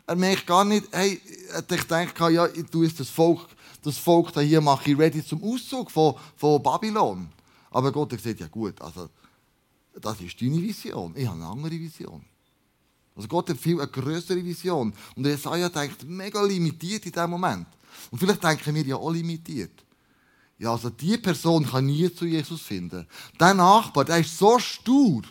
Er 0.07 0.14
merkt 0.14 0.47
gar 0.47 0.64
nicht, 0.64 0.87
hey, 0.92 1.21
ich 1.69 1.83
denke, 1.83 2.30
ja, 2.30 2.47
du 2.47 2.85
ist 2.85 3.00
das 3.00 3.09
Volk, 3.09 3.40
das 3.83 3.99
Volk 3.99 4.33
da 4.33 4.40
hier 4.40 4.61
mache 4.61 4.92
ich 4.92 4.97
ready 4.97 5.26
zum 5.26 5.42
Auszug 5.42 5.90
von, 5.90 6.14
von 6.37 6.62
Babylon. 6.62 7.28
Aber 7.73 7.90
Gott 7.90 8.12
hat 8.12 8.23
gesagt, 8.23 8.38
ja 8.38 8.47
gut, 8.47 8.80
also 8.80 9.09
das 10.00 10.21
ist 10.21 10.40
deine 10.40 10.62
Vision. 10.62 11.12
Ich 11.16 11.26
habe 11.26 11.38
eine 11.38 11.47
andere 11.47 11.73
Vision. 11.73 12.25
Also 13.16 13.26
Gott 13.26 13.50
hat 13.50 13.59
viel 13.59 13.80
eine 13.80 13.90
größere 13.90 14.45
Vision. 14.45 14.95
Und 15.16 15.26
Jesaja 15.26 15.69
denkt 15.69 16.04
mega 16.04 16.40
limitiert 16.40 17.04
in 17.04 17.11
diesem 17.11 17.30
Moment. 17.30 17.66
Und 18.11 18.19
vielleicht 18.19 18.42
denken 18.42 18.75
wir 18.75 18.85
ja 18.85 18.97
auch 18.97 19.11
limitiert. 19.11 19.85
Ja, 20.59 20.73
also 20.73 20.90
die 20.90 21.16
Person 21.16 21.66
kann 21.66 21.87
nie 21.87 22.12
zu 22.14 22.26
Jesus 22.26 22.61
finden. 22.61 23.07
Der 23.38 23.54
Nachbar, 23.54 24.04
der 24.04 24.19
ist 24.19 24.37
so 24.37 24.59
stur. 24.59 25.23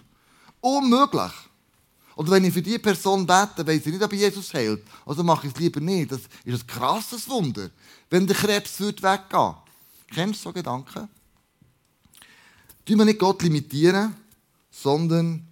Unmöglich. 0.60 1.32
Oder 2.16 2.32
wenn 2.32 2.46
ich 2.46 2.54
für 2.54 2.62
diese 2.62 2.80
Person 2.80 3.26
bete, 3.26 3.66
weiß 3.66 3.86
ich 3.86 3.94
nicht, 3.94 4.04
ob 4.04 4.12
Jesus 4.12 4.54
heilt. 4.54 4.84
Also 5.06 5.24
mache 5.24 5.48
ich 5.48 5.54
es 5.54 5.60
lieber 5.60 5.80
nicht. 5.80 6.12
Das 6.12 6.22
ist 6.44 6.64
ein 6.64 6.68
krasses 6.68 7.30
Wunder, 7.30 7.70
wenn 8.10 8.28
der 8.28 8.36
Krebs 8.36 8.80
wird 8.80 9.02
weggehen 9.02 9.56
Kennst 10.12 10.44
du 10.44 10.50
so 10.50 10.54
Gedanken? 10.54 11.08
Tun 12.86 12.98
wir 12.98 13.06
nicht 13.06 13.20
Gott 13.20 13.44
limitieren, 13.44 14.16
sondern 14.72 15.48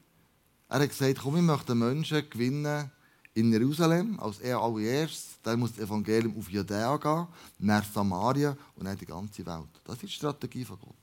er 0.68 0.80
hat 0.80 0.90
gesagt, 0.90 1.20
komm, 1.22 1.38
ich 1.38 1.44
möchte 1.44 1.76
Menschen 1.76 2.30
gewinnen 2.30 2.92
in 3.38 3.52
Jerusalem 3.52 4.20
als 4.20 4.40
er 4.40 4.60
allererstes. 4.60 5.38
Dann 5.44 5.60
muss 5.60 5.74
das 5.74 5.86
Evangelium 5.86 6.38
auf 6.38 6.50
Judäa 6.50 6.98
gehen, 6.98 7.28
nach 7.60 7.86
Samaria 7.94 8.58
und 8.76 8.86
dann 8.86 8.98
die 8.98 9.06
ganze 9.06 9.46
Welt. 9.46 9.70
Das 9.86 9.96
ist 9.96 10.04
die 10.04 10.10
Strategie 10.10 10.66
von 10.66 10.78
Gott. 10.80 10.96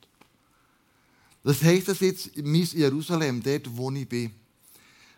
Was 1.45 1.63
heisst 1.63 1.89
das 1.89 2.01
jetzt 2.01 2.27
in 2.29 2.55
Jerusalem, 2.55 3.43
dort 3.43 3.77
wo 3.77 3.91
ich 3.91 4.09
bin? 4.09 4.33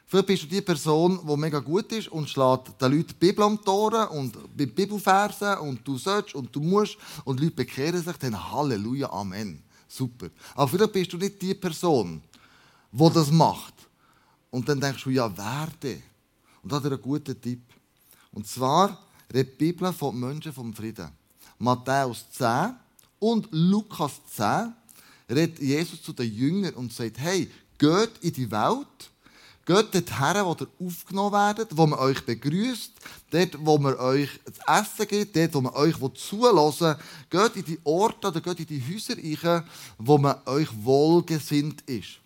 Vielleicht 0.09 0.27
bist 0.27 0.43
du 0.45 0.47
die 0.47 0.61
Person, 0.61 1.19
die 1.27 1.37
mega 1.37 1.59
gut 1.59 1.91
ist 1.91 2.09
und 2.09 2.29
schlägt 2.29 2.81
den 2.81 2.93
Leuten 2.93 3.09
die 3.09 3.15
Bibel 3.15 3.45
am 3.45 3.65
Tore 3.65 4.09
und 4.11 4.37
Bibelversen 4.57 5.59
und 5.59 5.87
du 5.87 5.99
sollst 5.99 6.35
und 6.35 6.55
du 6.55 6.61
musst 6.61 6.97
und 7.25 7.41
die 7.41 7.45
Leute 7.45 7.57
bekehren 7.57 8.03
sich, 8.03 8.17
dann 8.19 8.53
Halleluja, 8.53 9.11
Amen. 9.11 9.63
Super. 9.89 10.29
Aber 10.55 10.69
vielleicht 10.69 10.93
bist 10.93 11.13
du 11.13 11.17
nicht 11.17 11.41
die 11.41 11.55
Person, 11.55 12.23
die 12.93 13.11
das 13.11 13.31
macht. 13.31 13.75
Und 14.51 14.69
dann 14.69 14.81
denkst 14.81 15.05
du, 15.05 15.11
ja, 15.11 15.37
werde. 15.37 16.03
Und 16.67 16.73
hat 16.73 16.85
einen 16.85 17.01
guten 17.01 17.41
Tipp. 17.41 17.63
Und 18.33 18.45
zwar 18.45 19.01
redet 19.33 19.53
die 19.61 19.67
Bibel 19.73 19.93
von 19.93 20.19
Menschen 20.19 20.53
vom 20.53 20.75
Frieden. 20.75 21.13
Matthäus 21.61 22.29
10 22.33 22.75
und 23.21 23.47
Lukas 23.53 24.21
10 24.35 24.75
redet 25.31 25.61
Jesus 25.61 26.03
zu 26.03 26.13
den 26.13 26.35
Jüngern 26.35 26.75
und 26.75 26.93
sagt, 26.93 27.21
hey, 27.21 27.49
geht 27.79 28.19
in 28.21 28.33
die 28.33 28.51
Welt 28.51 29.11
Geht 29.65 29.95
dorthin, 29.95 30.45
wo 30.45 30.57
ihr 30.61 30.87
aufgenommen 30.87 31.33
werdet, 31.33 31.77
wo 31.77 31.87
man 31.87 32.01
euch 32.01 32.25
begrüßt, 32.25 32.93
dort, 33.31 33.67
wo 33.67 33.79
man 33.79 33.95
euch 33.95 34.29
zu 34.45 34.61
essen 34.67 35.07
gibt, 35.07 35.37
dort, 35.37 35.55
wo 35.55 35.61
man 35.61 35.75
euch 35.75 35.97
zulassen. 36.15 36.97
Geht 37.31 37.55
in 37.55 37.65
die 37.65 37.79
Orte 37.85 38.27
oder 38.27 38.41
geht 38.41 38.59
in 38.59 38.67
die 38.67 38.83
Häuser 38.93 39.17
rein, 39.17 39.65
wo 39.99 40.19
man 40.19 40.37
euch 40.47 40.69
wohlgesinnt 40.83 41.81
ist. 41.83 42.19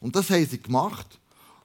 Und 0.00 0.14
das 0.14 0.28
haben 0.28 0.46
sie 0.46 0.60
gemacht. 0.60 1.18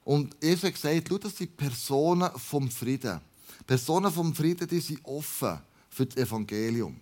Und 0.04 0.34
hat 0.34 0.40
gesagt, 0.40 1.08
schau, 1.08 1.18
das 1.18 1.36
sind 1.36 1.56
Personen 1.56 2.30
vom 2.36 2.70
Frieden. 2.70 3.20
Personen 3.66 4.12
vom 4.12 4.34
Frieden, 4.34 4.68
die 4.68 4.80
sind 4.80 5.00
offen 5.04 5.58
für 5.88 6.06
das 6.06 6.16
Evangelium. 6.16 7.00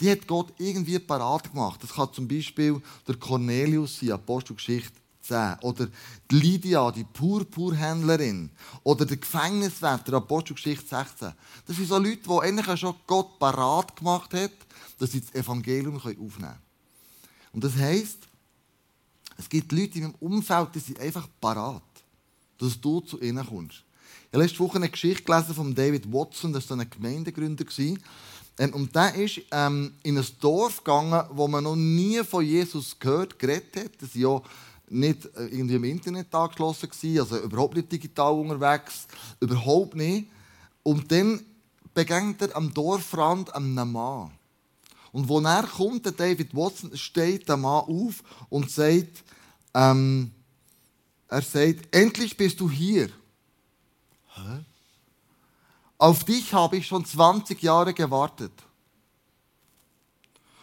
Die 0.00 0.10
hat 0.10 0.26
Gott 0.26 0.52
irgendwie 0.58 0.98
parat 0.98 1.50
gemacht. 1.52 1.82
Das 1.82 1.92
kann 1.92 2.12
zum 2.12 2.26
Beispiel 2.26 2.80
der 3.06 3.16
Cornelius 3.16 4.00
sein, 4.00 4.12
Apostelgeschichte 4.12 4.92
10. 5.22 5.56
Oder 5.62 5.88
die 6.30 6.34
Lydia, 6.34 6.90
die 6.90 7.04
Purpurhändlerin. 7.04 8.50
Oder 8.82 9.06
der 9.06 9.16
Gefängniswärter, 9.16 10.14
Apostelgeschichte 10.14 10.86
16. 10.86 11.32
Das 11.66 11.76
sind 11.76 11.88
so 11.88 11.98
Leute, 11.98 12.22
die 12.22 12.40
eigentlich 12.40 12.80
schon 12.80 12.94
Gott 13.06 13.38
parat 13.38 13.96
gemacht 13.96 14.34
hat, 14.34 14.52
dass 14.98 15.12
sie 15.12 15.20
das 15.20 15.34
Evangelium 15.34 15.96
aufnehmen 15.96 16.28
können. 16.30 16.58
Und 17.52 17.64
das 17.64 17.74
heisst, 17.76 18.28
es 19.36 19.48
gibt 19.48 19.72
Leute 19.72 19.98
in 19.98 20.04
meinem 20.04 20.14
Umfeld, 20.20 20.74
die 20.74 20.80
sind 20.80 20.98
einfach 21.00 21.28
parat, 21.40 21.82
dass 22.58 22.80
du 22.80 23.00
zu 23.00 23.20
ihnen 23.20 23.46
kommst. 23.46 23.82
Ich 24.28 24.34
habe 24.34 24.44
letzte 24.44 24.60
Woche 24.60 24.76
eine 24.76 24.88
Geschichte 24.88 25.22
gelesen 25.22 25.54
von 25.54 25.74
David 25.74 26.12
Watson, 26.12 26.52
das 26.52 26.68
war 26.70 26.78
ein 26.78 26.90
Gemeindegründer. 26.90 27.64
Ähm, 28.58 28.72
und 28.72 28.94
der 28.94 29.14
ist 29.14 29.40
ähm, 29.50 29.94
in 30.02 30.18
ein 30.18 30.26
Dorf 30.40 30.78
gegangen, 30.78 31.24
wo 31.30 31.48
man 31.48 31.64
noch 31.64 31.76
nie 31.76 32.22
von 32.24 32.44
Jesus 32.44 32.98
gehört, 32.98 33.38
geredet 33.38 33.76
hat. 33.76 33.90
Das 34.00 34.14
ja 34.14 34.40
nicht 34.88 35.26
äh, 35.36 35.46
irgendwie 35.46 35.76
im 35.76 35.84
Internet 35.84 36.34
angeschlossen 36.34 36.90
gewesen, 36.90 37.20
also 37.20 37.38
überhaupt 37.38 37.76
nicht 37.76 37.90
digital 37.90 38.32
unterwegs, 38.32 39.06
überhaupt 39.40 39.96
nicht. 39.96 40.28
Und 40.82 41.10
dann 41.10 41.40
begegnet 41.94 42.42
er 42.42 42.56
am 42.56 42.72
Dorfrand 42.72 43.54
einem 43.54 43.92
Mann. 43.92 44.30
Und 45.12 45.28
wo 45.28 45.40
er 45.40 45.62
kommt, 45.62 46.04
der 46.04 46.12
David 46.12 46.54
Watson, 46.54 46.96
steht 46.96 47.48
der 47.48 47.56
Mann 47.56 47.84
auf 47.84 48.22
und 48.50 48.70
sagt, 48.70 49.22
ähm, 49.72 50.32
er 51.34 51.42
sagt, 51.42 51.94
endlich 51.94 52.36
bist 52.36 52.60
du 52.60 52.70
hier. 52.70 53.08
Hä? 54.34 54.64
Auf 55.98 56.22
dich 56.24 56.54
habe 56.54 56.76
ich 56.76 56.86
schon 56.86 57.04
20 57.04 57.60
Jahre 57.60 57.92
gewartet. 57.92 58.52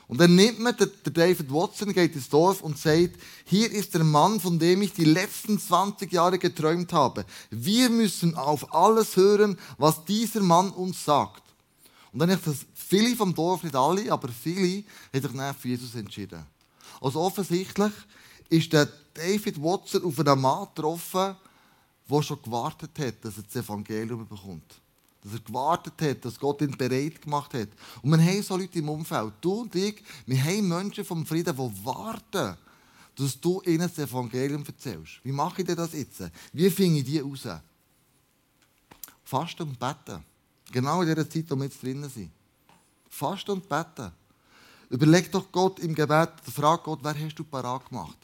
Und 0.07 0.19
dann 0.19 0.35
nimmt 0.35 0.59
man 0.59 0.75
der 0.77 0.87
David 0.87 1.51
Watson, 1.51 1.93
geht 1.93 2.15
ins 2.15 2.29
Dorf 2.29 2.61
und 2.61 2.77
sagt, 2.77 3.17
hier 3.45 3.71
ist 3.71 3.93
der 3.93 4.03
Mann, 4.03 4.39
von 4.39 4.59
dem 4.59 4.81
ich 4.81 4.93
die 4.93 5.05
letzten 5.05 5.59
20 5.59 6.11
Jahre 6.11 6.37
geträumt 6.37 6.91
habe. 6.93 7.25
Wir 7.49 7.89
müssen 7.89 8.35
auf 8.35 8.73
alles 8.73 9.15
hören, 9.15 9.57
was 9.77 10.05
dieser 10.05 10.41
Mann 10.41 10.69
uns 10.71 11.03
sagt. 11.03 11.43
Und 12.13 12.19
dann 12.19 12.29
ist 12.29 12.47
das 12.47 12.65
viele 12.73 13.15
vom 13.15 13.33
Dorf, 13.33 13.63
nicht 13.63 13.75
alle, 13.75 14.11
aber 14.11 14.29
viele, 14.29 14.83
haben 15.13 15.21
sich 15.21 15.31
dann 15.31 15.55
für 15.55 15.67
Jesus 15.67 15.95
entschieden. 15.95 16.45
Also 17.01 17.19
offensichtlich 17.19 17.93
ist 18.49 18.73
der 18.73 18.89
David 19.13 19.61
Watson 19.61 20.03
auf 20.03 20.19
einen 20.19 20.39
Mann 20.39 20.67
getroffen, 20.73 21.35
der 22.09 22.21
schon 22.21 22.41
gewartet 22.41 22.91
hat, 22.99 23.25
dass 23.25 23.37
er 23.37 23.43
das 23.43 23.55
Evangelium 23.55 24.27
bekommt. 24.27 24.81
Dass 25.23 25.33
er 25.33 25.39
gewartet 25.39 25.93
hat, 26.01 26.25
dass 26.25 26.39
Gott 26.39 26.61
ihn 26.61 26.75
bereit 26.75 27.21
gemacht 27.21 27.53
hat. 27.53 27.69
Und 28.01 28.11
wir 28.11 28.17
haben 28.17 28.43
so 28.43 28.57
Leute 28.57 28.79
im 28.79 28.89
Umfeld, 28.89 29.33
du 29.41 29.61
und 29.61 29.75
ich, 29.75 30.03
wir 30.25 30.43
haben 30.43 30.67
Menschen 30.67 31.05
vom 31.05 31.25
Frieden, 31.25 31.55
die 31.55 31.85
warten, 31.85 32.57
dass 33.15 33.39
du 33.39 33.61
ihnen 33.65 33.89
das 33.89 33.97
Evangelium 33.99 34.63
erzählst. 34.65 35.19
Wie 35.23 35.31
mache 35.31 35.61
ich 35.61 35.67
denn 35.67 35.75
das 35.75 35.93
jetzt? 35.93 36.23
Wie 36.53 36.69
finde 36.69 36.99
ich 36.99 37.05
die 37.05 37.19
raus? 37.19 37.47
Fasten 39.23 39.63
und 39.63 39.79
beten. 39.79 40.23
Genau 40.71 41.01
in 41.01 41.07
dieser 41.07 41.29
Zeit, 41.29 41.45
wo 41.49 41.55
wir 41.55 41.65
jetzt 41.65 41.81
drinnen 41.81 42.09
sind. 42.09 42.31
Fasten 43.09 43.51
und 43.51 43.69
beten. 43.69 44.11
Überleg 44.89 45.31
doch 45.31 45.51
Gott 45.51 45.79
im 45.79 45.93
Gebet, 45.93 46.31
frag 46.53 46.83
Gott, 46.83 46.99
wer 47.01 47.17
hast 47.17 47.35
du 47.35 47.43
parat 47.43 47.87
gemacht? 47.87 48.17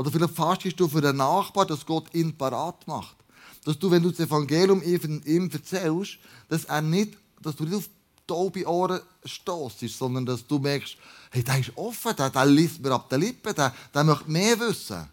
Oder 0.00 0.10
vielleicht 0.10 0.34
fastest 0.34 0.80
du 0.80 0.88
für 0.88 1.02
den 1.02 1.16
Nachbar, 1.16 1.66
dass 1.66 1.84
Gott 1.84 2.14
ihn 2.14 2.36
parat 2.36 2.86
macht 2.86 3.20
dass 3.64 3.78
du, 3.78 3.90
wenn 3.90 4.02
du 4.02 4.10
das 4.10 4.20
Evangelium 4.20 4.82
ihm 4.82 5.50
erzählst, 5.50 6.18
dass, 6.48 6.64
er 6.64 6.80
nicht, 6.80 7.16
dass 7.42 7.56
du 7.56 7.64
nicht 7.64 7.76
auf 7.76 7.90
taube 8.26 8.66
Ohren 8.66 9.00
stoßest, 9.24 9.98
sondern 9.98 10.24
dass 10.24 10.46
du 10.46 10.58
merkst, 10.58 10.96
hey, 11.30 11.42
der 11.42 11.58
ist 11.58 11.76
offen, 11.76 12.14
der, 12.16 12.30
der 12.30 12.46
liest 12.46 12.80
mir 12.80 12.92
ab 12.92 13.08
den 13.10 13.20
Lippen, 13.20 13.54
der, 13.54 13.74
der 13.92 14.04
möchte 14.04 14.30
mehr 14.30 14.58
wissen. 14.60 15.08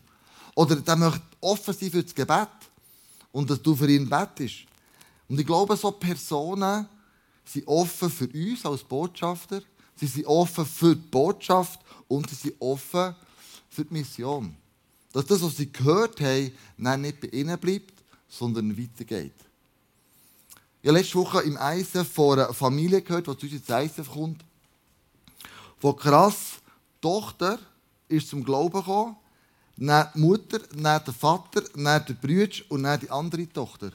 Oder 0.56 0.78
der 0.78 0.96
möchte 0.96 1.22
offen 1.42 1.74
sein 1.74 1.92
für 1.92 2.04
das 2.04 2.16
Gebet 2.16 2.48
und 3.32 3.50
dass 3.50 3.62
du 3.62 3.76
für 3.76 3.90
ihn 3.90 4.08
bettest. 4.08 4.66
Und 5.28 5.40
ich 5.40 5.46
glaube, 5.46 5.76
so 5.76 5.92
Personen 5.92 6.88
sind 7.44 7.68
offen 7.68 8.10
für 8.10 8.28
uns 8.28 8.66
als 8.66 8.84
Botschafter, 8.84 9.62
sie 9.96 10.08
sind 10.08 10.26
offen 10.26 10.66
für 10.66 10.96
die 10.96 11.08
Botschaft 11.10 11.80
und 12.08 12.30
sie 12.30 12.36
sind 12.36 12.56
offen 12.60 13.16
für 13.70 13.84
die 13.84 13.94
Mission. 13.94 14.56
Dass 15.18 15.26
das, 15.26 15.42
was 15.42 15.58
sie 15.58 15.72
gehört 15.72 16.22
haben, 16.22 17.02
nicht 17.02 17.22
bei 17.22 17.28
ihnen 17.30 17.58
bleibt, 17.58 18.04
sondern 18.28 18.78
weitergeht. 18.78 19.34
Ich 20.80 20.88
habe 20.88 21.00
letzte 21.00 21.16
Woche 21.16 21.42
im 21.42 21.58
ISF 21.58 22.08
von 22.08 22.38
einer 22.38 22.54
Familie 22.54 23.02
gehört, 23.02 23.26
die 23.26 23.36
zu 23.36 23.48
uns 23.48 23.68
ins 23.68 23.98
ISF 23.98 24.12
kommt, 24.12 24.46
wo 25.82 25.94
krass 25.94 26.58
die 26.98 27.02
Tochter 27.02 27.58
ist 28.08 28.30
zum 28.30 28.44
Glauben 28.44 28.78
gekommen, 28.78 29.16
dann 29.78 30.08
die 30.14 30.20
Mutter, 30.20 30.60
dann 30.60 31.04
der 31.04 31.14
Vater, 31.16 31.64
dann 31.74 32.06
der 32.06 32.14
Bruder 32.14 32.56
und 32.70 32.84
dann 32.84 33.00
die 33.00 33.10
andere 33.10 33.50
Tochter. 33.52 33.94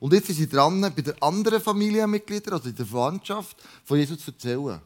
Und 0.00 0.12
jetzt 0.12 0.26
sind 0.26 0.36
sie 0.38 0.48
dran, 0.48 0.80
bei 0.80 1.02
den 1.02 1.22
anderen 1.22 1.60
Familienmitgliedern, 1.60 2.54
also 2.54 2.68
in 2.68 2.74
der 2.74 2.84
Verwandtschaft, 2.84 3.56
von 3.84 3.96
Jesus 3.96 4.24
zu 4.24 4.32
erzählen. 4.32 4.80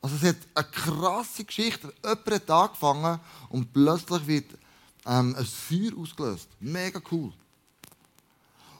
Also 0.00 0.14
es 0.14 0.22
hat 0.22 0.36
eine 0.54 0.68
krasse 0.68 1.44
Geschichte. 1.44 1.92
Jemand 2.04 2.30
hat 2.30 2.48
angefangen 2.48 3.18
und 3.48 3.72
plötzlich 3.72 4.24
wird 4.28 4.46
ähm, 5.08 5.34
ein 5.34 5.46
Feuer 5.46 5.96
ausgelöst. 5.96 6.48
Mega 6.60 7.00
cool. 7.10 7.32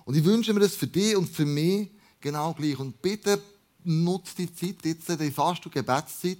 Und 0.04 0.14
ich 0.14 0.24
wünsche 0.24 0.52
mir 0.52 0.60
das 0.60 0.74
für 0.74 0.86
dich 0.86 1.16
und 1.16 1.28
für 1.28 1.46
mich 1.46 1.90
genau 2.20 2.52
gleich. 2.54 2.78
Und 2.78 3.00
bitte 3.00 3.42
nutze 3.82 4.34
die 4.36 4.54
Zeit, 4.54 4.84
jetzt 4.84 5.08
die 5.08 5.30
Fast- 5.30 5.64
und 5.64 5.72
Gebetszeit, 5.72 6.38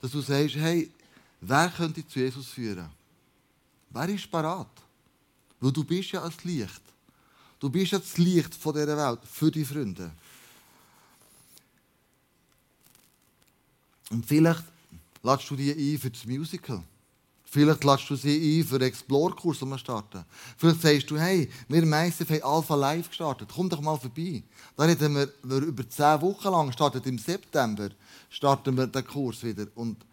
dass 0.00 0.10
du 0.10 0.20
sagst, 0.20 0.56
hey, 0.56 0.90
wer 1.40 1.68
könnte 1.70 2.06
zu 2.06 2.18
Jesus 2.18 2.48
führen? 2.48 2.88
Wer 3.90 4.08
ist 4.10 4.30
parat? 4.30 4.70
Weil 5.60 5.72
du 5.72 5.84
bist 5.84 6.12
ja 6.12 6.20
das 6.20 6.44
Licht. 6.44 6.82
Du 7.58 7.70
bist 7.70 7.92
ja 7.92 7.98
das 7.98 8.18
Licht 8.18 8.54
von 8.54 8.74
dieser 8.74 8.96
Welt 8.96 9.20
für 9.24 9.50
die 9.50 9.64
Freunde. 9.64 10.10
Und 14.10 14.26
vielleicht 14.26 14.64
ladest 15.22 15.50
du 15.50 15.56
dich 15.56 15.76
ein 15.76 15.98
für 15.98 16.10
das 16.10 16.26
Musical. 16.26 16.84
Vielleicht 17.54 17.84
lässt 17.84 18.10
du 18.10 18.16
sie 18.16 18.58
ein 18.58 18.66
für 18.66 18.80
den 18.80 18.88
Explore-Kurs, 18.88 19.60
den 19.60 19.68
wir 19.68 19.78
starten. 19.78 20.24
Vielleicht 20.56 20.82
sagst 20.82 21.08
du, 21.08 21.16
hey, 21.16 21.48
wir 21.68 21.84
ICF 21.84 22.28
haben 22.28 22.42
Alpha 22.42 22.74
Live 22.74 23.08
gestartet. 23.08 23.48
Komm 23.54 23.68
doch 23.68 23.80
mal 23.80 23.96
vorbei. 23.96 24.42
Da 24.76 24.82
reden 24.82 25.14
wir, 25.14 25.32
wir 25.44 25.58
über 25.58 25.88
zehn 25.88 26.20
Wochen 26.20 26.48
lang, 26.48 26.72
startet 26.72 27.06
im 27.06 27.16
September, 27.16 27.90
starten 28.28 28.76
wir 28.76 28.88
den 28.88 29.06
Kurs 29.06 29.44
wieder. 29.44 29.68
Und, 29.76 30.04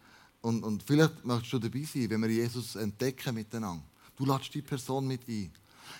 und, 0.42 0.64
und 0.64 0.84
vielleicht 0.84 1.26
möchtest 1.26 1.54
du 1.54 1.58
dabei 1.58 1.82
sein, 1.82 2.12
wenn 2.12 2.22
wir 2.22 2.30
Jesus 2.30 2.76
entdecken 2.76 3.34
miteinander. 3.34 3.86
Du 4.16 4.24
lädst 4.24 4.54
die 4.54 4.62
Person 4.62 5.08
mit 5.08 5.28
ein. 5.28 5.52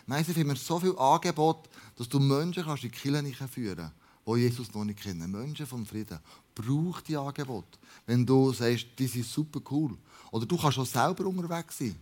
ICF 0.08 0.38
haben 0.38 0.48
wir 0.48 0.56
so 0.56 0.80
viel 0.80 0.96
Angebot, 0.96 1.70
dass 1.98 2.08
du 2.08 2.20
Menschen 2.20 2.64
kannst 2.64 2.84
in 2.84 2.92
die 2.92 2.98
Kirche 3.00 3.48
führen 3.48 3.78
kannst, 3.78 4.28
die 4.28 4.42
Jesus 4.42 4.72
noch 4.76 4.86
nicht 4.86 5.02
kennen. 5.02 5.32
Menschen 5.32 5.66
vom 5.66 5.88
Frieden. 5.88 6.20
Brauch 6.54 7.02
die 7.02 7.18
Angebot. 7.18 7.80
Wenn 8.06 8.28
du 8.28 8.54
sagst, 8.54 8.86
die 9.00 9.08
sind 9.08 9.26
super 9.26 9.60
cool. 9.72 9.98
Oder 10.32 10.46
du 10.46 10.58
kannst 10.58 10.80
auch 10.80 10.86
selber 10.86 11.26
unterwegs 11.26 11.78
sein 11.78 11.96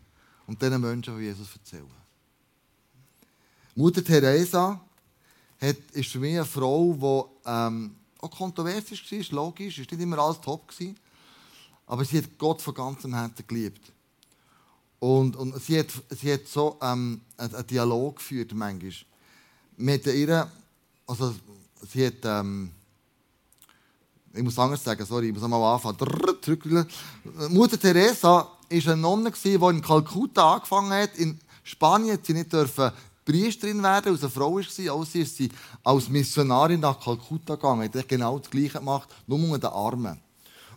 und 0.47 0.61
diesen 0.61 0.79
Menschen 0.79 1.13
von 1.13 1.21
Jesus 1.21 1.47
erzählen. 1.53 1.91
Mutter 3.75 4.03
Teresa 4.03 4.79
hat, 5.59 5.77
ist 5.93 6.09
für 6.09 6.19
mich 6.19 6.35
eine 6.35 6.45
Frau, 6.45 6.93
die 6.93 7.49
ähm, 7.49 7.95
auch 8.19 8.31
kontrovers 8.31 8.91
war, 8.91 9.35
logisch, 9.35 9.79
ist 9.79 9.91
nicht 9.91 10.01
immer 10.01 10.19
alles 10.19 10.41
top 10.41 10.67
gewesen, 10.67 10.97
aber 11.87 12.05
sie 12.05 12.19
hat 12.19 12.37
Gott 12.37 12.61
von 12.61 12.73
ganzem 12.73 13.13
Herzen 13.13 13.45
geliebt. 13.47 13.91
Und, 14.99 15.35
und 15.37 15.61
sie, 15.61 15.79
hat, 15.79 15.87
sie 16.09 16.33
hat 16.33 16.45
so 16.45 16.77
ähm, 16.81 17.21
einen, 17.37 17.67
Dialog 17.67 18.17
geführt, 18.17 18.53
manchmal. 18.53 18.91
Mit 19.77 20.05
ihr, 20.07 20.51
also 21.07 21.33
sie 21.89 22.07
hat, 22.07 22.25
ähm, 22.25 22.71
ich 24.33 24.43
muss 24.43 24.59
anders 24.59 24.83
sagen, 24.83 25.05
sorry, 25.05 25.29
ich 25.29 25.33
muss 25.33 25.47
mal 25.47 25.73
anfangen. 25.73 26.87
Mutter 27.49 27.79
Teresa 27.79 28.27
war 28.27 28.59
eine 28.69 28.97
Nonne, 28.97 29.31
die 29.31 29.53
in 29.53 29.81
Kalkutta 29.81 30.55
angefangen 30.55 30.91
hat. 30.91 31.15
In 31.17 31.39
Spanien 31.63 32.13
hat 32.13 32.25
sie 32.25 32.33
nicht 32.33 32.53
dürfen 32.53 32.91
Priesterin 33.25 33.83
werden, 33.83 34.13
als 34.13 34.21
eine 34.21 34.29
Frau 34.31 34.55
war. 34.55 34.97
Also 34.97 35.19
ist 35.19 35.37
sie 35.37 35.49
als 35.83 36.09
Missionarin 36.09 36.79
nach 36.79 36.99
Kalkutta 36.99 37.55
gegangen. 37.55 37.89
Sie 37.91 37.99
hat 37.99 38.07
genau 38.07 38.39
das 38.39 38.49
Gleiche 38.49 38.79
gemacht, 38.79 39.09
nur 39.27 39.39
unter 39.39 39.69
den 39.69 39.75
Armen. 39.75 40.19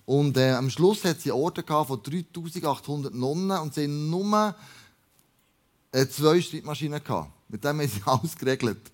Und 0.05 0.37
äh, 0.37 0.53
am 0.53 0.69
Schluss 0.69 1.05
hat 1.05 1.21
sie 1.21 1.33
Orte 1.33 1.63
von 1.63 2.03
3800 2.03 3.15
Nonnen 3.15 3.59
und 3.59 3.75
sie 3.75 3.85
hatten 3.85 4.11
nur 4.11 4.55
äh, 5.93 6.07
zwei 6.07 6.41
Schreibmaschinen. 6.41 7.01
Mit 7.49 7.65
dem 7.65 7.79
haben 7.79 7.89
sie 7.89 8.03
alles 8.07 8.37
geregelt. 8.37 8.91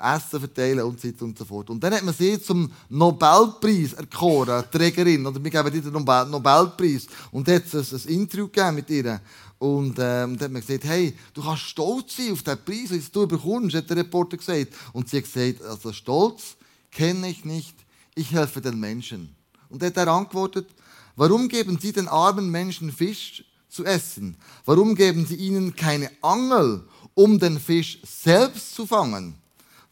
Essen 0.00 0.40
verteilen 0.40 0.80
und 0.80 1.00
so 1.00 1.08
weiter 1.08 1.24
und 1.24 1.38
so 1.38 1.44
fort. 1.44 1.70
Und 1.70 1.82
dann 1.82 1.94
hat 1.94 2.02
man 2.02 2.14
sie 2.14 2.40
zum 2.40 2.70
Nobelpreis 2.88 3.92
erkoren, 3.92 4.64
Trägerin, 4.70 5.26
oder 5.26 5.42
wir 5.42 5.50
geben 5.50 5.74
ihr 5.74 5.82
den 5.82 5.92
Nobelpreis. 5.92 7.06
Und 7.30 7.46
dann 7.46 7.56
hat 7.56 7.74
es 7.74 7.92
ein 7.92 8.12
Interview 8.12 8.46
gegeben 8.46 8.74
mit 8.76 8.90
ihr. 8.90 9.20
Und 9.58 9.98
ähm, 9.98 10.38
dann 10.38 10.40
hat 10.40 10.52
man 10.52 10.62
gesagt, 10.62 10.84
hey, 10.84 11.14
du 11.34 11.42
kannst 11.42 11.64
stolz 11.64 12.16
sein 12.16 12.32
auf 12.32 12.42
den 12.42 12.56
Preis, 12.64 12.88
den 12.88 13.02
du 13.12 13.26
bekommst, 13.26 13.76
hat 13.76 13.90
der 13.90 13.98
Reporter 13.98 14.38
gesagt. 14.38 14.68
Und 14.94 15.08
sie 15.08 15.18
hat 15.18 15.24
gesagt, 15.24 15.62
also 15.62 15.92
Stolz 15.92 16.56
kenne 16.90 17.28
ich 17.28 17.44
nicht, 17.44 17.76
ich 18.14 18.32
helfe 18.32 18.62
den 18.62 18.80
Menschen. 18.80 19.34
Und 19.68 19.82
dann 19.82 19.90
hat 19.90 19.96
er 19.98 20.08
antwortet, 20.08 20.66
warum 21.14 21.48
geben 21.48 21.78
Sie 21.78 21.92
den 21.92 22.08
armen 22.08 22.50
Menschen 22.50 22.90
Fisch 22.90 23.44
zu 23.68 23.84
essen? 23.84 24.36
Warum 24.64 24.94
geben 24.94 25.26
Sie 25.26 25.36
ihnen 25.36 25.76
keine 25.76 26.10
Angel, 26.22 26.82
um 27.14 27.38
den 27.38 27.60
Fisch 27.60 28.00
selbst 28.02 28.74
zu 28.74 28.86
fangen? 28.86 29.34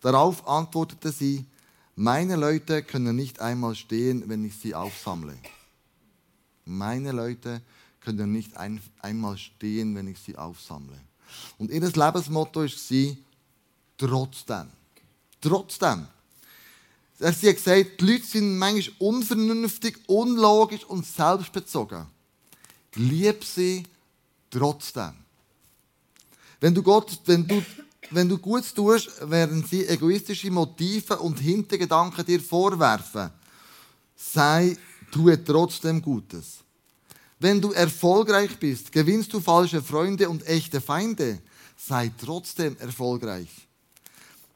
Darauf 0.01 0.47
antwortete 0.47 1.11
sie, 1.13 1.45
meine 1.97 2.37
Leute 2.37 2.83
können 2.83 3.17
nicht 3.17 3.41
einmal 3.41 3.75
stehen, 3.75 4.29
wenn 4.29 4.45
ich 4.45 4.57
sie 4.57 4.75
aufsammle. 4.75 5.37
Meine 6.65 7.13
Leute 7.13 7.61
können 8.01 8.33
nicht 8.33 8.57
ein, 8.57 8.81
einmal 9.01 9.37
stehen, 9.37 9.95
wenn 9.97 10.07
ich 10.07 10.19
sie 10.21 10.37
aufsammle. 10.37 11.01
Und 11.59 11.71
ihr 11.71 11.81
Lebensmotto 11.81 12.63
ist 12.63 12.87
sie 12.87 13.19
trotzdem. 13.97 14.69
Trotzdem. 15.41 16.07
Er 17.19 17.33
hat 17.33 17.41
gesagt, 17.41 18.01
die 18.01 18.07
Leute 18.07 18.25
sind 18.25 18.59
manchmal 18.59 18.95
unvernünftig, 19.01 19.99
unlogisch 20.07 20.85
und 20.85 21.05
selbstbezogen. 21.05 22.07
Lieb 22.95 23.45
sie 23.45 23.85
trotzdem. 24.51 25.13
Wenn 26.61 26.75
du, 26.75 26.83
Gott, 26.83 27.21
wenn 27.27 27.47
du 27.47 27.63
wenn 28.11 28.29
du 28.29 28.39
Gutes 28.39 28.73
tust, 28.73 29.11
werden 29.29 29.65
sie 29.65 29.87
egoistische 29.87 30.51
Motive 30.51 31.19
und 31.19 31.39
Hintergedanken 31.39 32.25
dir 32.25 32.41
vorwerfen. 32.41 33.31
Sei, 34.17 34.77
tue 35.11 35.43
trotzdem 35.45 36.01
Gutes. 36.01 36.59
Wenn 37.39 37.61
du 37.61 37.73
erfolgreich 37.73 38.59
bist, 38.59 38.91
gewinnst 38.91 39.33
du 39.33 39.41
falsche 39.41 39.83
Freunde 39.83 40.29
und 40.29 40.47
echte 40.47 40.81
Feinde. 40.81 41.41
Sei 41.77 42.11
trotzdem 42.19 42.77
erfolgreich. 42.79 43.69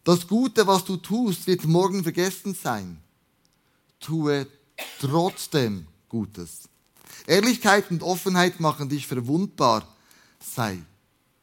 Das 0.02 0.26
Gute, 0.26 0.66
was 0.66 0.84
du 0.84 0.96
tust, 0.96 1.46
wird 1.46 1.64
morgen 1.64 2.02
vergessen 2.02 2.54
sein. 2.54 2.98
Tue 4.00 4.48
trotzdem 4.98 5.86
Gutes. 6.08 6.68
Ehrlichkeit 7.26 7.90
und 7.90 8.02
Offenheit 8.02 8.58
machen 8.58 8.88
dich 8.88 9.06
verwundbar. 9.06 9.86
Sei 10.40 10.82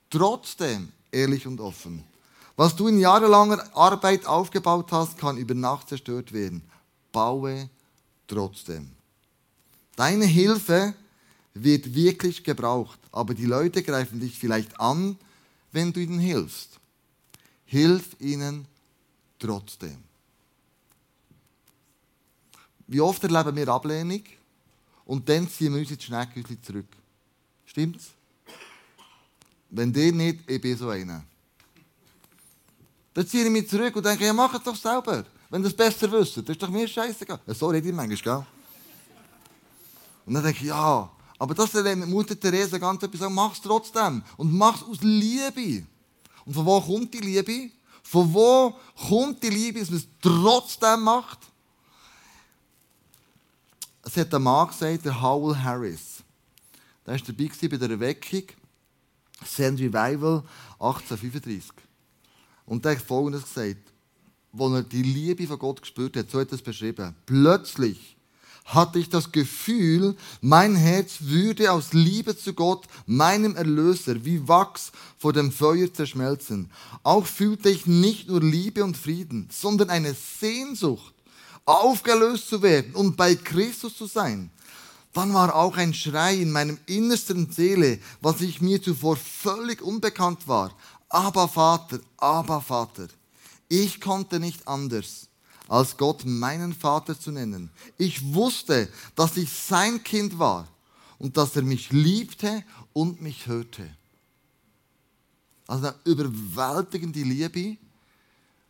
trotzdem 0.10 0.92
ehrlich 1.12 1.48
und 1.48 1.60
offen. 1.60 2.04
Was 2.56 2.76
du 2.76 2.88
in 2.88 3.00
jahrelanger 3.00 3.64
Arbeit 3.76 4.26
aufgebaut 4.26 4.92
hast, 4.92 5.18
kann 5.18 5.38
über 5.38 5.54
Nacht 5.54 5.90
zerstört 5.90 6.34
werden. 6.34 6.62
Baue 7.12 7.70
trotzdem. 8.28 8.92
Deine 9.96 10.26
Hilfe 10.26 10.94
wird 11.54 11.94
wirklich 11.94 12.44
gebraucht, 12.44 13.00
aber 13.12 13.34
die 13.34 13.46
Leute 13.46 13.82
greifen 13.82 14.20
dich 14.20 14.38
vielleicht 14.38 14.80
an, 14.80 15.18
wenn 15.72 15.94
du 15.94 16.00
ihnen 16.00 16.20
hilfst. 16.20 16.80
Hilf 17.66 18.16
ihnen 18.20 18.66
trotzdem. 19.38 19.98
Wie 22.88 23.02
oft 23.02 23.24
erleben 23.24 23.56
wir 23.56 23.68
Ablehnung 23.68 24.24
und 25.06 25.30
dann 25.30 25.48
ziehen 25.50 25.74
wir 25.74 25.82
uns 25.82 25.92
ins 25.92 26.04
Schneckhäuschen 26.04 26.62
zurück. 26.64 26.88
Stimmt's? 27.66 28.12
Wenn 29.70 29.94
der 29.94 30.12
nicht, 30.12 30.50
ich 30.50 30.62
bin 30.62 30.78
so 30.78 30.90
einer. 30.90 31.24
Dann 33.14 33.28
ziehe 33.28 33.46
ich 33.46 33.52
mich 33.52 33.70
zurück 33.70 33.96
und 33.96 34.06
denke, 34.06 34.26
ja, 34.26 34.34
mach 34.34 34.54
es 34.54 34.64
doch 34.64 34.76
selber. 34.76 35.26
Wenn 35.50 35.62
ihr 35.62 35.68
es 35.68 35.76
besser 35.76 36.12
wisst, 36.12 36.38
das 36.38 36.50
ist 36.50 36.62
doch 36.62 36.70
mir 36.70 36.88
scheißegal. 36.88 37.40
Ja, 37.46 37.54
so 37.54 37.68
rede 37.68 37.88
ich 37.88 37.94
manchmal, 37.94 38.18
gell? 38.18 38.46
Und 40.26 40.34
dann 40.36 40.44
denke 40.44 40.60
ich, 40.60 40.68
ja, 40.68 41.10
aber 41.40 41.56
das 41.56 41.74
lernt 41.74 42.08
Mutter 42.08 42.40
Theresa 42.40 42.78
ganz 42.78 43.02
etwas 43.02 43.20
sagen, 43.20 43.34
mach 43.34 43.54
es 43.54 43.62
trotzdem. 43.62 44.22
Und 44.38 44.54
mach 44.54 44.76
es 44.76 44.84
aus 44.84 44.98
Liebe. 45.02 45.86
Und 46.46 46.54
von 46.54 46.66
wo 46.66 46.82
kommt 46.82 47.14
die 47.14 47.20
Liebe? 47.20 47.72
Von 48.04 48.34
wo 48.34 48.76
kommt 49.08 49.42
die 49.42 49.50
Liebe, 49.50 49.80
dass 49.80 49.90
man 49.90 50.00
es 50.00 50.08
trotzdem 50.22 51.02
macht? 51.02 51.40
Es 54.04 54.18
hat 54.18 54.34
ein 54.34 54.42
Mann 54.42 54.68
gesagt, 54.68 55.06
der 55.06 55.22
Howell 55.22 55.56
Harris. 55.56 56.24
Der 57.06 57.14
war 57.14 57.22
dabei 57.26 57.68
bei 57.68 57.78
der 57.78 57.90
Erweckung. 57.92 58.44
Send 59.46 59.80
Revival 59.80 60.44
1835. 60.80 61.72
Und 62.66 62.86
er 62.86 62.92
hat 62.92 63.02
Folgendes 63.02 63.44
gesagt, 63.44 63.94
als 64.58 64.74
er 64.74 64.84
die 64.84 65.04
Liebe 65.04 65.48
von 65.48 65.60
Gott 65.60 65.82
gespürt 65.82 66.16
hat, 66.18 66.30
so 66.30 66.40
hat 66.40 66.50
er 66.50 66.56
es 66.56 66.62
beschrieben. 66.62 67.16
Plötzlich 67.26 68.18
hatte 68.66 69.00
ich 69.00 69.10
das 69.10 69.32
Gefühl, 69.32 70.16
mein 70.42 70.76
Herz 70.76 71.18
würde 71.22 71.72
aus 71.72 71.94
Liebe 71.94 72.38
zu 72.38 72.54
Gott, 72.54 72.86
meinem 73.08 73.56
Erlöser, 73.56 74.24
wie 74.24 74.48
Wachs 74.48 74.92
vor 75.18 75.34
dem 75.34 75.52
Feuer 75.52 75.92
zerschmelzen. 75.92 76.70
Auch 77.02 77.26
fühlte 77.26 77.70
ich 77.70 77.88
nicht 77.88 78.28
nur 78.28 78.42
Liebe 78.42 78.84
und 78.84 78.96
Frieden, 78.96 79.50
sondern 79.52 79.90
eine 79.90 80.14
Sehnsucht, 80.14 81.14
aufgelöst 81.66 82.48
zu 82.48 82.62
werden 82.62 82.94
und 82.94 83.18
bei 83.18 83.36
Christus 83.36 83.98
zu 83.98 84.06
sein. 84.06 84.52
Dann 85.14 85.34
war 85.34 85.56
auch 85.56 85.76
ein 85.78 85.94
Schrei 85.94 86.36
in 86.36 86.52
meinem 86.52 86.78
innersten 86.86 87.52
Seele, 87.52 88.00
was 88.22 88.42
ich 88.42 88.62
mir 88.62 88.82
zuvor 88.82 89.18
völlig 89.18 89.82
unbekannt 89.82 90.48
war. 90.48 90.72
Aber 91.10 91.48
Vater, 91.48 92.00
aber 92.18 92.62
Vater. 92.62 93.08
Ich 93.68 94.00
konnte 94.00 94.40
nicht 94.40 94.68
anders, 94.68 95.28
als 95.68 95.98
Gott 95.98 96.26
meinen 96.26 96.74
Vater 96.74 97.20
zu 97.20 97.32
nennen. 97.32 97.72
Ich 97.98 98.34
wusste, 98.34 98.90
dass 99.16 99.38
ich 99.38 99.52
sein 99.52 100.04
Kind 100.04 100.38
war 100.38 100.68
und 101.18 101.38
dass 101.38 101.56
er 101.56 101.64
mich 101.64 101.92
liebte 101.92 102.64
und 102.94 103.22
mich 103.22 103.48
hörte. 103.48 103.90
Also 105.68 105.88
eine 105.88 105.96
überwältigende 106.06 107.22
Liebe, 107.22 107.52
die 107.52 107.78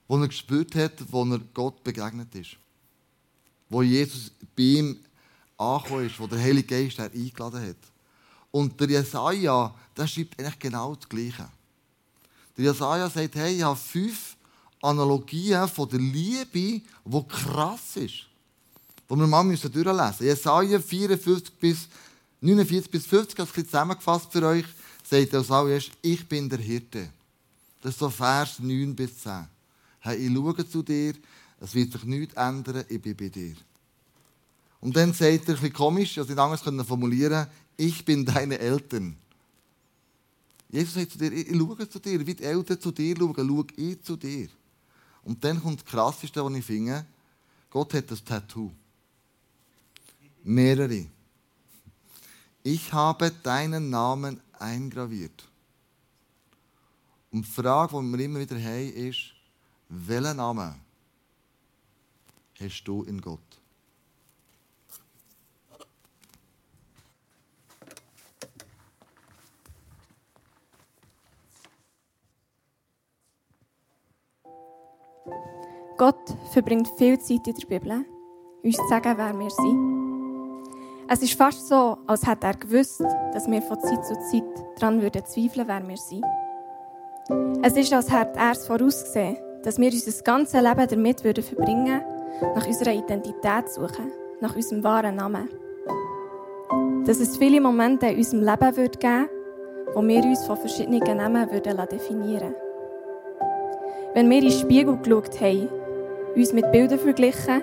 er 0.09 0.27
gespürt 0.27 0.75
hat, 0.75 0.93
wo 1.11 1.23
er 1.23 1.39
Gott 1.53 1.83
begegnet 1.83 2.33
ist. 2.35 2.57
Wo 3.69 3.81
Jesus 3.81 4.31
bei 4.55 4.63
ihm 4.63 4.99
angekommen 5.59 6.07
ist, 6.07 6.19
wo 6.19 6.25
der 6.25 6.39
Heilige 6.39 6.67
Geist 6.67 6.99
er 6.99 7.11
eingeladen 7.11 7.61
hat. 7.61 7.77
Und 8.51 8.79
der 8.79 8.89
Jesaja, 8.89 9.73
der 9.95 10.07
schreibt 10.07 10.39
eigentlich 10.39 10.59
genau 10.59 10.95
das 10.95 11.07
Gleiche. 11.07 11.49
Der 12.57 12.65
Jesaja 12.65 13.09
sagt, 13.09 13.35
hey, 13.35 13.57
ich 13.57 13.63
habe 13.63 13.75
fünf 13.75 14.35
Analogien 14.81 15.67
von 15.67 15.89
der 15.89 15.99
Liebe, 15.99 16.81
die 17.05 17.27
krass 17.27 17.95
ist. 17.95 18.25
Die 19.09 19.15
wir 19.15 19.27
mal 19.27 19.43
durchlesen 19.43 19.97
müssen. 19.97 20.23
Jesaja 20.23 20.79
54 20.79 21.53
bis 21.59 21.87
49 22.41 22.89
bis 22.89 23.05
50, 23.05 23.35
das 23.35 23.49
ist 23.49 23.65
zusammengefasst 23.65 24.31
für 24.31 24.45
euch, 24.47 24.65
sagt 25.03 25.33
er 25.33 25.79
ich 26.01 26.27
bin 26.27 26.49
der 26.49 26.59
Hirte. 26.59 27.09
Das 27.81 27.93
ist 27.93 27.99
so 27.99 28.09
Vers 28.09 28.59
9 28.59 28.95
bis 28.95 29.17
10. 29.19 29.47
Hey, 29.99 30.17
ich 30.17 30.33
schaue 30.33 30.69
zu 30.69 30.81
dir, 30.81 31.13
es 31.59 31.73
wird 31.73 31.91
sich 31.91 32.03
nichts 32.03 32.33
ändern, 32.35 32.85
ich 32.87 33.01
bin 33.01 33.15
bei 33.15 33.27
dir. 33.27 33.55
Und 34.81 34.95
dann 34.95 35.13
sagt 35.13 35.21
er, 35.21 35.29
ein 35.37 35.45
bisschen 35.45 35.73
komisch, 35.73 36.17
also 36.17 36.29
nicht 36.29 36.39
anders 36.39 36.87
formulieren, 36.87 37.47
ich 37.75 38.03
bin 38.03 38.25
deine 38.25 38.59
Eltern. 38.59 39.15
Jesus 40.69 40.93
sagt 40.93 41.11
zu 41.11 41.17
dir, 41.17 41.31
ich 41.31 41.49
schaue 41.49 41.89
zu 41.89 41.99
dir, 41.99 42.25
wie 42.25 42.35
die 42.35 42.43
Eltern 42.43 42.79
zu 42.79 42.91
dir 42.91 43.15
schauen, 43.17 43.35
schaue 43.35 43.65
ich 43.75 44.01
zu 44.03 44.15
dir. 44.15 44.47
Und 45.23 45.43
dann 45.43 45.61
kommt 45.61 45.81
das 45.81 45.85
Krasseste, 45.85 46.43
was 46.43 46.53
ich 46.53 46.65
finde, 46.65 47.05
Gott 47.69 47.93
hat 47.93 48.09
das 48.09 48.23
Tattoo. 48.23 48.71
Mehrere. 50.43 51.07
Ich 52.63 52.91
habe 52.93 53.31
deinen 53.43 53.89
Namen 53.89 54.39
eingraviert. 54.53 55.47
Und 57.31 57.45
die 57.45 57.51
Frage, 57.51 57.99
die 57.99 58.17
wir 58.17 58.25
immer 58.25 58.39
wieder 58.39 58.59
haben, 58.59 58.93
ist, 58.93 59.33
welchen 59.89 60.37
Namen 60.37 60.75
hast 62.59 62.83
du 62.83 63.03
in 63.03 63.21
Gott? 63.21 63.48
Gott 75.99 76.33
verbringt 76.53 76.87
viel 76.97 77.19
Zeit 77.19 77.45
in 77.45 77.55
der 77.55 77.67
Bibel, 77.67 78.05
uns 78.63 78.77
zu 78.77 78.87
sagen, 78.87 79.15
wer 79.17 79.37
wir 79.37 79.49
sind. 79.49 80.73
Es 81.09 81.21
ist 81.21 81.33
fast 81.33 81.67
so, 81.67 81.97
als 82.07 82.25
hätte 82.25 82.47
er 82.47 82.53
gewusst, 82.53 83.01
dass 83.33 83.51
wir 83.51 83.61
von 83.61 83.77
Zeit 83.81 84.05
zu 84.05 84.13
Zeit 84.31 84.45
daran 84.77 85.01
würden 85.01 85.25
zweifeln, 85.25 85.67
wer 85.67 85.85
wir 85.85 85.97
sind. 85.97 86.23
Es 87.61 87.75
ist, 87.75 87.91
als 87.91 88.09
hätte 88.09 88.39
er 88.39 88.53
es 88.53 88.65
vorausgesehen, 88.65 89.35
dass 89.63 89.77
wir 89.77 89.91
unser 89.91 90.23
ganzes 90.23 90.61
Leben 90.61 90.87
damit 90.87 91.21
würden 91.25 91.43
verbringen 91.43 92.01
nach 92.55 92.65
unserer 92.65 92.93
Identität 92.93 93.67
zu 93.67 93.81
suchen, 93.81 94.09
nach 94.39 94.55
unserem 94.55 94.81
wahren 94.85 95.17
Namen. 95.17 95.49
Dass 97.03 97.19
es 97.19 97.35
viele 97.35 97.59
Momente 97.59 98.05
in 98.07 98.19
unserem 98.19 98.45
Leben 98.45 98.77
wird 98.77 99.01
geben 99.01 99.27
wo 99.95 100.07
wir 100.07 100.23
uns 100.23 100.45
von 100.45 100.55
verschiedenen 100.55 101.17
Namen 101.17 101.51
würden 101.51 101.75
definieren 101.91 102.55
Wenn 104.13 104.29
wir 104.29 104.37
in 104.37 104.43
den 104.45 104.51
Spiegel 104.51 104.95
geschaut 104.95 105.41
haben, 105.41 105.78
uns 106.35 106.53
mit 106.53 106.71
Bildern 106.71 106.99
verglichen 106.99 107.61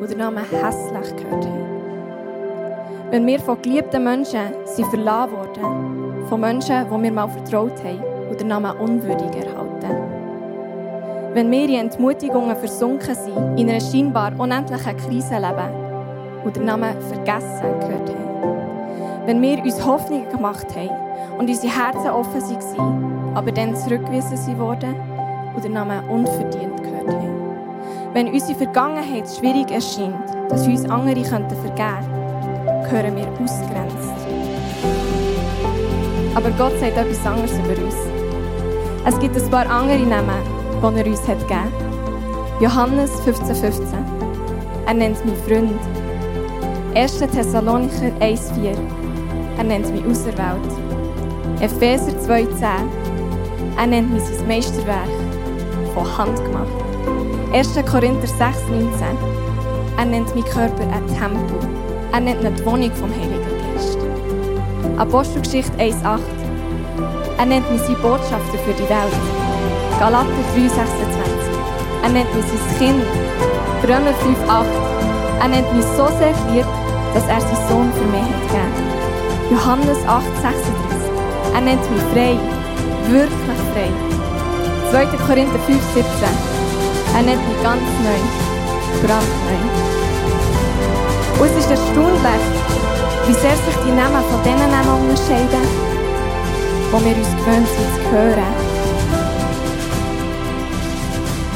und 0.00 0.10
den 0.10 0.18
Namen 0.18 0.44
hässlich 0.44 1.16
gehört 1.16 1.44
haben. 1.44 1.68
Wenn 3.10 3.26
wir 3.26 3.40
von 3.40 3.60
geliebten 3.62 4.04
Menschen 4.04 4.52
sind 4.64 4.86
verlassen 4.88 5.32
wurden, 5.32 6.26
von 6.28 6.40
Menschen, 6.40 6.84
die 6.84 7.02
wir 7.02 7.12
mal 7.12 7.28
vertraut 7.28 7.82
haben 7.82 8.02
und 8.30 8.40
den 8.40 8.48
Namen 8.48 8.76
unwürdig 8.76 9.34
erhalten. 9.34 9.96
Wenn 11.32 11.50
wir 11.50 11.64
in 11.68 11.74
Entmutigungen 11.86 12.56
versunken 12.56 13.14
sind, 13.14 13.58
in 13.58 13.70
einer 13.70 13.80
scheinbar 13.80 14.32
unendlichen 14.38 14.96
Krise 14.96 15.34
leben 15.34 15.88
und 16.44 16.56
den 16.56 16.64
Namen 16.64 17.00
vergessen 17.00 17.80
gehört 17.80 18.10
haben. 18.10 19.26
Wenn 19.26 19.40
wir 19.42 19.62
uns 19.62 19.84
Hoffnungen 19.84 20.28
gemacht 20.30 20.66
haben 20.74 21.38
und 21.38 21.48
unsere 21.48 21.74
Herzen 21.74 22.10
offen 22.10 22.42
waren, 22.42 23.36
aber 23.36 23.52
dann 23.52 23.76
zurückgewiesen 23.76 24.58
wurden 24.58 24.94
und 25.54 25.64
den 25.64 25.72
Namen 25.72 26.08
unverdient 26.08 26.82
gehört 26.82 27.08
haben. 27.08 27.47
Wenn 28.14 28.28
unsere 28.28 28.54
Vergangenheit 28.54 29.28
schwierig 29.28 29.70
erscheint, 29.70 30.16
dass 30.48 30.66
uns 30.66 30.88
andere 30.88 31.22
vergeben 31.24 31.54
könnten, 31.58 32.84
gehören 32.88 33.16
wir 33.16 33.28
ausgrenzt. 33.44 34.08
Aber 36.34 36.50
Gott 36.52 36.72
sagt 36.80 36.96
etwas 36.96 37.26
anderes 37.26 37.52
über 37.52 37.84
uns. 37.84 37.94
Es 39.04 39.18
gibt 39.20 39.36
ein 39.36 39.50
paar 39.50 39.68
andere 39.68 39.98
Namen, 39.98 40.42
die 40.80 41.00
er 41.00 41.06
uns 41.06 41.28
hat 41.28 41.40
gegeben 41.40 41.60
hat. 41.60 42.62
Johannes 42.62 43.10
15,15. 43.26 43.54
15. 43.54 43.84
Er 44.86 44.94
nennt 44.94 45.24
mich 45.26 45.36
Freund. 45.46 45.78
1. 46.94 47.18
Thessalonicher 47.18 48.10
1,4. 48.20 48.74
Er 49.58 49.64
nennt 49.64 49.92
mich 49.92 50.04
Auserwählt. 50.06 50.72
Epheser 51.60 52.12
2,10. 52.12 52.66
Er 53.76 53.86
nennt 53.86 54.12
mich 54.12 54.22
sein 54.22 54.48
Meisterwerk. 54.48 55.08
Von 55.94 56.18
Hand 56.18 56.42
gemacht. 56.44 56.87
1. 57.52 57.74
Korinther 57.90 58.26
6, 58.26 58.68
19. 58.68 59.16
Er 59.96 60.04
nennt 60.04 60.34
meinen 60.34 60.44
Körper 60.44 60.82
ein 60.82 61.06
Tempel. 61.06 61.58
Er 62.12 62.20
nennt 62.20 62.44
ihn 62.44 62.54
die 62.54 62.64
Wohnung 62.66 62.92
vom 62.92 63.10
Heiligen 63.10 63.74
Geist. 63.74 63.98
Apostelgeschichte 64.98 65.72
1, 65.78 66.04
8. 66.04 66.20
Er 67.38 67.46
nennt 67.46 67.70
mich 67.72 67.80
seine 67.80 67.96
Botschafter 67.98 68.58
für 68.66 68.74
die 68.74 68.88
Welt. 68.90 69.16
Galater 69.98 70.28
3, 70.54 70.60
26. 70.60 70.78
Er 72.02 72.08
nennt 72.10 72.34
mich 72.34 72.44
sein 72.44 72.78
Kind. 72.78 73.04
Römer 73.84 74.12
5, 74.12 74.38
8. 74.46 74.66
Er 75.40 75.48
nennt 75.48 75.74
mich 75.74 75.86
so 75.96 76.06
sehr 76.18 76.34
lieb, 76.52 76.66
dass 77.14 77.26
er 77.28 77.40
seinen 77.40 77.68
Sohn 77.68 77.92
für 77.94 78.04
mich 78.12 78.20
hat 78.20 78.42
gegeben. 78.42 78.88
Johannes 79.50 80.06
8, 80.06 80.24
36. 80.42 80.64
Er 81.54 81.60
nennt 81.62 81.90
mich 81.90 82.02
frei. 82.12 82.36
Wirklich 83.08 83.60
frei. 83.72 83.88
2. 84.90 85.06
Korinther 85.26 85.58
5, 85.60 85.82
17. 85.94 86.47
Auch 87.14 87.22
nicht 87.22 87.62
ganz 87.62 87.82
neu, 88.04 88.20
brandneu. 89.02 89.58
Und 91.40 91.46
es 91.46 91.56
ist 91.56 91.70
erstaunlich, 91.70 92.42
wie 93.26 93.32
sehr 93.34 93.56
sich 93.56 93.76
die 93.86 93.92
Namen 93.92 94.22
von 94.24 94.42
denen 94.44 94.70
Namen 94.70 95.02
unterscheiden, 95.02 95.64
die 96.88 97.04
wir 97.04 97.16
uns 97.16 97.36
gewöhnt 97.36 97.68
sind 97.68 97.90
zu 97.94 98.10
hören. 98.10 98.54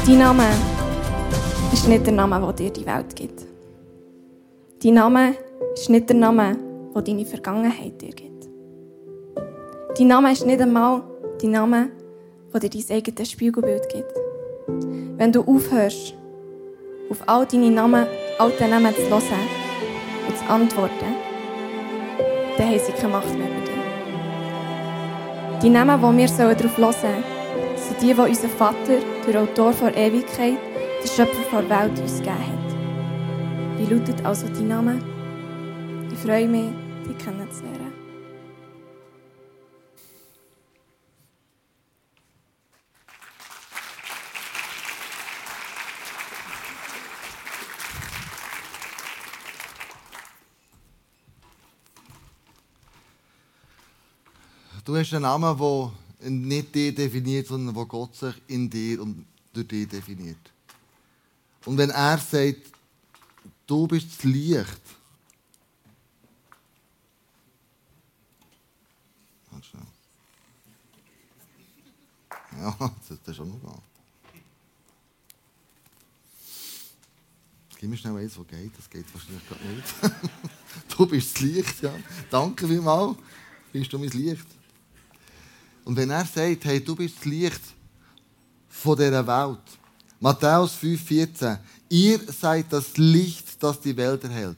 Dein 0.05 0.17
Name 0.19 0.43
ist 1.71 1.87
nicht 1.87 2.05
der 2.05 2.13
Name, 2.13 2.39
der 2.41 2.53
dir 2.53 2.69
die 2.71 2.85
Welt 2.85 3.15
gibt. 3.15 3.41
Dein 4.83 4.93
Name 4.95 5.35
ist 5.75 5.89
nicht 5.89 6.09
der 6.09 6.15
Name, 6.17 6.57
der 6.93 7.01
deine 7.01 7.25
Vergangenheit 7.25 8.01
dir 8.01 8.11
gibt. 8.11 8.49
Dein 9.97 10.07
Name 10.07 10.31
ist 10.31 10.45
nicht 10.45 10.61
einmal 10.61 11.03
dein 11.41 11.51
Name, 11.51 11.89
der 12.53 12.59
dir 12.61 12.69
dein 12.69 12.97
eigenes 12.97 13.31
Spiegelbild 13.31 13.89
gibt. 13.89 14.13
Wenn 15.17 15.31
du 15.31 15.41
aufhörst, 15.41 16.15
auf 17.09 17.21
all 17.27 17.45
deine 17.45 17.69
Namen, 17.69 18.07
alte 18.39 18.67
Namen 18.67 18.95
zu 18.95 19.09
hören, 19.09 19.21
und 20.27 20.37
zu 20.37 20.49
antworten, 20.49 21.15
dann 22.57 22.67
haben 22.67 22.79
sie 22.79 22.91
keine 22.93 23.09
Macht 23.09 23.37
mehr 23.37 23.47
über 23.47 23.61
dich. 23.61 23.73
Die 25.61 25.69
Namen, 25.69 26.01
die 26.01 26.17
wir 26.17 26.27
darauf 26.27 26.77
hören 26.77 26.93
sollen, 26.93 27.23
sind 27.75 28.01
die, 28.01 28.13
die 28.13 28.19
unser 28.19 28.49
Vater, 28.49 28.97
der 29.27 29.41
Autor 29.41 29.73
der 29.81 29.97
Ewigkeit, 29.97 30.57
der 31.03 31.07
Schöpfer 31.07 31.61
der 31.61 31.69
Welt, 31.69 31.99
uns 31.99 32.17
gegeben 32.17 32.37
hat. 32.37 32.69
Wie 33.77 33.93
lautet 33.93 34.25
also 34.25 34.47
dein 34.47 34.67
Name? 34.67 34.99
Ich 36.11 36.19
freue 36.19 36.47
mich, 36.47 36.69
dich 37.07 37.17
kennenzulernen. 37.17 37.42
Du 54.83 54.95
hast 54.97 55.13
einen 55.13 55.21
Namen, 55.21 55.57
der 55.57 56.29
nicht 56.29 56.75
dich 56.75 56.93
definiert, 56.93 57.47
sondern 57.47 57.75
wo 57.75 57.85
Gott 57.85 58.15
sich 58.15 58.35
in 58.47 58.69
dir 58.69 59.01
und 59.01 59.25
durch 59.53 59.67
dich 59.67 59.87
definiert. 59.87 60.51
Und 61.65 61.77
wenn 61.77 61.89
er 61.89 62.17
sagt, 62.17 62.71
du 63.65 63.87
bist 63.87 64.07
das 64.17 64.23
Licht, 64.23 64.81
Ja, 72.59 72.75
das 73.09 73.17
ist 73.25 73.35
schon 73.35 73.49
noch 73.49 73.81
Gib 77.79 77.89
mir 77.89 77.97
schnell 77.97 78.15
eins, 78.15 78.37
was 78.37 78.47
geht. 78.47 78.77
Das 78.77 78.89
geht 78.89 79.13
wahrscheinlich 79.13 79.45
gerade 79.45 79.65
nicht. 79.65 79.87
du 80.97 81.05
bist 81.05 81.35
das 81.35 81.41
Licht, 81.41 81.81
ja. 81.81 81.93
Danke 82.29 82.65
vielmals. 82.65 83.17
Bist 83.73 83.91
du 83.91 83.99
mein 83.99 84.07
Licht? 84.09 84.45
Und 85.85 85.95
wenn 85.95 86.09
er 86.09 86.25
sagt, 86.25 86.65
hey, 86.65 86.83
du 86.83 86.95
bist 86.95 87.17
das 87.17 87.25
Licht 87.25 87.61
von 88.69 88.97
dieser 88.97 89.25
Welt. 89.27 89.59
Matthäus 90.19 90.77
5,14. 90.81 91.57
Ihr 91.89 92.19
seid 92.31 92.71
das 92.71 92.97
Licht, 92.97 93.61
das 93.61 93.79
die 93.79 93.95
Welt 93.95 94.23
erhält. 94.23 94.57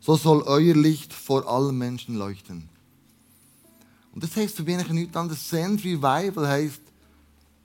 So 0.00 0.16
soll 0.16 0.42
euer 0.42 0.74
Licht 0.74 1.12
vor 1.12 1.46
allen 1.48 1.76
Menschen 1.76 2.16
leuchten. 2.16 2.68
Und 4.12 4.22
das 4.22 4.34
heißt 4.36 4.56
für 4.56 4.62
mich 4.62 4.88
nichts 4.88 5.16
anderes. 5.16 5.48
Send 5.48 5.84
Revival 5.84 6.46
heisst, 6.46 6.82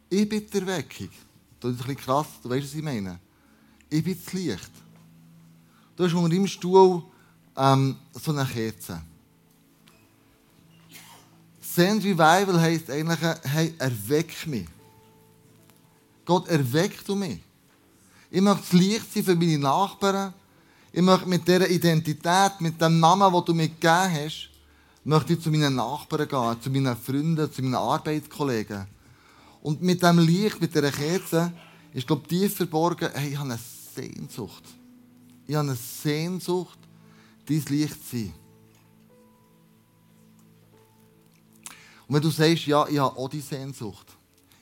ich 0.10 0.28
bin 0.28 0.46
die 0.52 0.58
Erweckung. 0.58 1.10
Das 1.60 1.72
ist 1.72 1.80
ein 1.82 1.88
bisschen 1.88 1.98
krass, 1.98 2.28
du 2.41 2.50
weißt, 2.50 2.68
was 2.68 2.76
ich 2.76 2.84
meine. 2.84 3.20
Ich 3.89 4.04
bin 4.04 4.18
das 4.24 4.34
Licht. 4.34 4.72
Du 5.96 6.04
hast 6.04 6.13
unter 6.13 6.30
deinem 6.30 6.48
Stuhl 6.48 7.04
ähm, 7.56 7.96
so 8.13 8.32
eine 8.32 8.46
Kerze. 8.46 9.02
Send 11.76 12.06
Revival 12.06 12.62
heisst 12.62 12.90
eigentlich, 12.90 13.20
hey, 13.44 13.74
erweck 13.78 14.48
mich. 14.48 14.66
Gott, 16.24 16.48
erweck 16.48 17.06
du 17.06 17.16
mich. 17.16 17.40
Ich 18.32 18.40
möchte 18.40 18.62
das 18.62 18.72
Licht 18.72 19.14
sein 19.14 19.24
für 19.26 19.36
meine 19.36 19.60
Nachbarn. 19.60 20.34
Ich 20.94 21.02
möchte 21.02 21.28
mit 21.28 21.46
dieser 21.46 21.70
Identität, 21.70 22.62
mit 22.62 22.80
dem 22.80 23.02
Namen, 23.02 23.30
den 23.30 23.46
du 23.46 23.54
mir 23.54 23.68
gegeben 23.68 24.14
hast, 24.14 24.50
möchte 25.04 25.34
ich 25.34 25.42
zu 25.42 25.52
meinen 25.52 25.76
Nachbarn 25.76 26.30
gehen, 26.30 26.62
zu 26.62 26.70
meinen 26.70 26.96
Freunden, 26.96 27.52
zu 27.52 27.62
meinen 27.62 27.76
Arbeitskollegen. 27.76 28.88
Und 29.62 29.82
mit 29.82 30.02
dem 30.02 30.20
Licht, 30.20 30.62
mit 30.62 30.74
dieser 30.74 30.92
Kerze, 30.92 31.52
ist, 31.94 32.08
glaube 32.08 32.22
ich, 32.24 32.40
tief 32.40 32.56
verborgen, 32.56 33.10
hey, 33.14 33.32
ich 33.32 33.38
habe 33.38 33.50
eine 33.50 33.60
Sehnsucht. 33.94 34.64
Ich 35.46 35.56
habe 35.56 35.68
eine 35.68 35.78
Sehnsucht, 35.78 36.80
dein 37.50 37.66
Licht 37.68 38.10
zu 38.10 38.16
sein. 38.16 38.44
Und 42.08 42.15
wenn 42.15 42.22
du 42.22 42.30
sagst, 42.30 42.68
ja, 42.68 42.88
ich 42.88 43.00
habe 43.00 43.18
auch 43.18 43.30
die 43.30 43.41
Sehnsucht. 43.41 44.08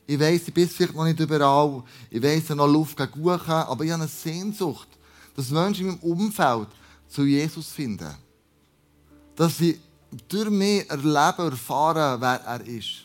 Ich 0.05 0.19
weiss, 0.19 0.47
ich 0.47 0.53
bin 0.53 0.67
vielleicht 0.67 0.95
noch 0.95 1.05
nicht 1.05 1.19
überall. 1.19 1.83
Ich 2.09 2.21
weiss, 2.21 2.49
ich 2.49 2.55
noch 2.55 2.67
Luft 2.67 2.97
gegen 2.97 3.29
aber 3.29 3.83
ich 3.83 3.91
habe 3.91 4.03
eine 4.03 4.07
Sehnsucht, 4.07 4.87
dass 5.35 5.49
Menschen 5.49 5.87
in 5.87 5.91
meinem 5.93 5.99
Umfeld 5.99 6.67
zu 7.07 7.23
Jesus 7.23 7.69
finden. 7.69 8.13
Dass 9.35 9.57
sie 9.57 9.79
durch 10.27 10.49
mich 10.49 10.89
erleben, 10.89 11.51
erfahren, 11.51 12.21
wer 12.21 12.41
er 12.41 12.61
ist. 12.65 13.03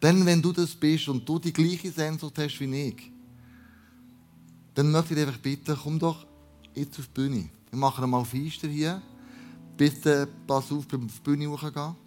Denn 0.00 0.24
wenn 0.24 0.42
du 0.42 0.52
das 0.52 0.74
bist 0.74 1.08
und 1.08 1.26
du 1.28 1.38
die 1.38 1.52
gleiche 1.52 1.90
Sehnsucht 1.90 2.38
hast 2.38 2.60
wie 2.60 2.88
ich, 2.88 3.10
dann 4.74 4.90
möchte 4.90 5.14
ich 5.14 5.20
dich 5.20 5.26
einfach 5.26 5.40
bitten, 5.40 5.78
komm 5.82 5.98
doch 5.98 6.26
jetzt 6.74 6.98
auf 6.98 7.06
die 7.06 7.12
Bühne. 7.12 7.48
Wir 7.70 7.78
machen 7.78 8.10
mal 8.10 8.24
Feister 8.24 8.68
hier. 8.68 9.00
Bitte 9.76 10.28
pass 10.46 10.70
auf, 10.70 10.86
beim 10.86 11.06
Bühne 11.22 11.50
hochgehen. 11.50 12.03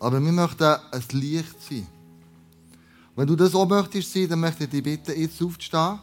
Aber 0.00 0.22
wir 0.22 0.32
möchten 0.32 0.64
ein 0.64 1.02
Licht 1.12 1.62
sein. 1.68 1.86
Wenn 3.16 3.26
du 3.26 3.36
das 3.36 3.54
auch 3.54 3.68
möchtest 3.68 4.12
sein, 4.12 4.28
dann 4.28 4.40
möchte 4.40 4.64
ich 4.64 4.70
dich 4.70 4.82
bitten, 4.82 5.18
jetzt 5.18 5.40
aufzustehen. 5.40 5.98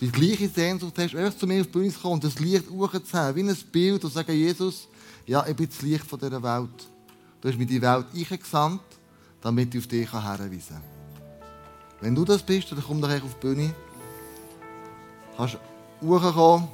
Die 0.00 0.10
gleiche 0.10 0.48
Sehnsucht 0.48 0.98
hast, 0.98 1.14
einfach 1.14 1.38
zu 1.38 1.46
mir 1.46 1.60
auf 1.60 1.66
die 1.66 1.72
Bühne 1.72 1.92
zu 1.92 2.00
kommen 2.00 2.14
und 2.14 2.24
das 2.24 2.38
Licht 2.38 2.70
hochzuheben. 2.70 3.34
Wie 3.34 3.42
ein 3.42 3.56
Bild 3.72 4.04
und 4.04 4.12
sagen, 4.12 4.32
Jesus, 4.32 4.88
ja, 5.26 5.46
ich 5.46 5.56
bin 5.56 5.68
das 5.68 5.82
Licht 5.82 6.04
dieser 6.10 6.42
Welt. 6.42 6.88
Du 7.40 7.48
hast 7.48 7.58
mir 7.58 7.66
die 7.66 7.80
Welt 7.80 8.06
eingesandt, 8.14 8.82
damit 9.40 9.74
ich 9.74 9.80
auf 9.80 9.86
dich 9.86 10.12
herweisen 10.12 10.60
kann. 10.68 10.82
Wenn 12.00 12.14
du 12.14 12.24
das 12.24 12.42
bist, 12.42 12.70
dann 12.72 12.82
komm 12.86 13.00
doch 13.00 13.10
auf 13.10 13.34
die 13.34 13.46
Bühne. 13.46 13.74
Du 15.30 15.36
kannst 15.36 15.58
hochkommen. 16.02 16.68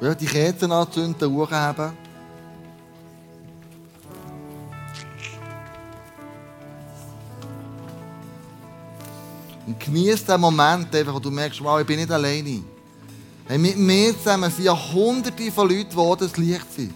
Ja, 0.00 0.14
die 0.14 0.26
Kerzen 0.26 0.72
anzünden, 0.72 1.32
hochheben. 1.32 2.05
Und 9.66 9.80
genieß 9.80 10.24
den 10.24 10.40
Moment 10.40 10.94
einfach, 10.94 11.14
wo 11.14 11.18
du 11.18 11.30
merkst, 11.30 11.62
wow, 11.62 11.80
ich 11.80 11.86
bin 11.86 11.98
nicht 11.98 12.10
alleine. 12.10 12.62
Hey, 13.48 13.58
mit 13.58 13.76
mir 13.76 14.16
zusammen 14.16 14.50
sind 14.50 14.64
ja 14.64 14.92
hunderte 14.92 15.50
von 15.50 15.68
Leuten, 15.68 15.90
die 15.90 16.24
das 16.24 16.36
Licht 16.36 16.72
sind. 16.74 16.94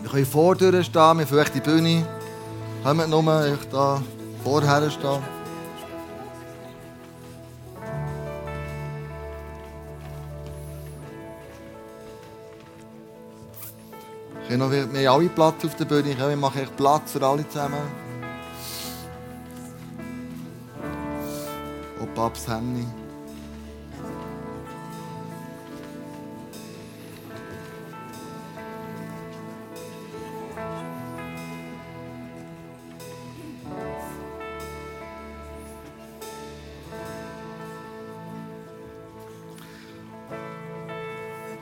Wir 0.00 0.10
können 0.10 0.26
vor 0.26 0.56
stehen, 0.56 1.18
wir 1.18 1.26
können 1.26 1.50
die 1.54 1.60
Bühne. 1.60 2.06
Kommt 2.84 3.08
nur 3.08 3.58
da 3.70 4.02
vorher 4.42 4.90
stehen. 4.90 5.41
Wir 14.54 14.82
haben 14.82 14.96
alle 15.06 15.28
Platz 15.30 15.64
auf 15.64 15.76
der 15.76 15.86
Bühne. 15.86 16.14
Wir 16.14 16.36
machen 16.36 16.60
echt 16.60 16.76
Platz 16.76 17.12
für 17.12 17.26
alle 17.26 17.48
zusammen. 17.48 17.80
Und 21.98 22.14
Papst 22.14 22.46
Henny. 22.48 22.86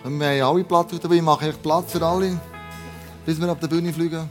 Wir 0.02 0.44
haben 0.44 0.56
alle 0.56 0.64
Platz 0.64 0.92
auf 0.92 0.98
der 0.98 1.08
Bühne. 1.08 1.20
Ich 1.20 1.24
mache 1.24 1.48
echt 1.50 1.62
Platz 1.62 1.92
für 1.92 2.04
alle 2.04 2.40
bis 3.24 3.40
wir 3.40 3.50
auf 3.50 3.58
der 3.58 3.68
Bühne 3.68 3.92
fliegen. 3.92 4.28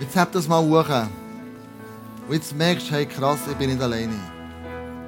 Jetzt 0.00 0.16
habt 0.16 0.34
das 0.34 0.46
mal 0.46 0.62
hoch. 0.62 0.88
Und 2.28 2.34
jetzt 2.34 2.54
merkst 2.54 2.90
du, 2.90 2.94
hey 2.94 3.06
krass, 3.06 3.38
ich 3.50 3.56
bin 3.56 3.70
nicht 3.70 3.82
alleine. 3.82 4.14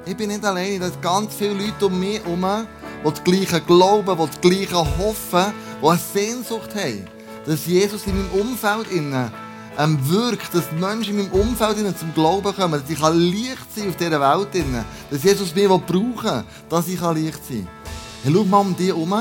Ich 0.05 0.15
bin 0.15 0.29
nicht 0.29 0.43
alleine. 0.43 0.79
Da 0.79 0.89
sind 0.89 1.01
ganz 1.01 1.35
viele 1.35 1.53
Leute 1.53 1.85
um 1.85 1.99
mich 1.99 2.23
herum, 2.23 2.45
die 3.03 3.09
das 3.09 3.23
Gleiche 3.23 3.61
glauben, 3.61 4.17
die 4.17 4.25
das 4.25 4.41
Gleiche 4.41 4.97
hoffen, 4.97 5.53
die 5.81 5.87
eine 5.87 5.97
Sehnsucht 5.97 6.73
haben, 6.75 7.05
dass 7.45 7.65
Jesus 7.65 8.07
in 8.07 8.17
meinem 8.17 8.41
Umfeld 8.41 8.91
innen 8.91 9.31
ähm, 9.79 9.97
wirkt, 10.09 10.53
dass 10.53 10.69
die 10.69 10.75
Menschen 10.75 11.17
in 11.17 11.29
meinem 11.29 11.31
Umfeld 11.31 11.97
zum 11.97 12.13
Glauben 12.13 12.53
kommen, 12.53 12.81
dass 12.81 12.89
ich 12.89 12.99
Licht 12.99 13.73
sein 13.73 13.89
auf 13.89 13.95
dieser 13.95 14.19
Welt, 14.19 14.65
dass 15.09 15.23
Jesus 15.23 15.55
mich 15.55 15.67
brauchen 15.67 16.43
dass 16.69 16.87
ich 16.87 16.99
Licht 16.99 17.39
sein 17.47 17.65
kann. 17.65 17.67
Hey, 18.23 18.33
schau 18.33 18.43
mal 18.43 18.59
um 18.59 18.75
dich 18.75 18.87
herum, 18.87 19.13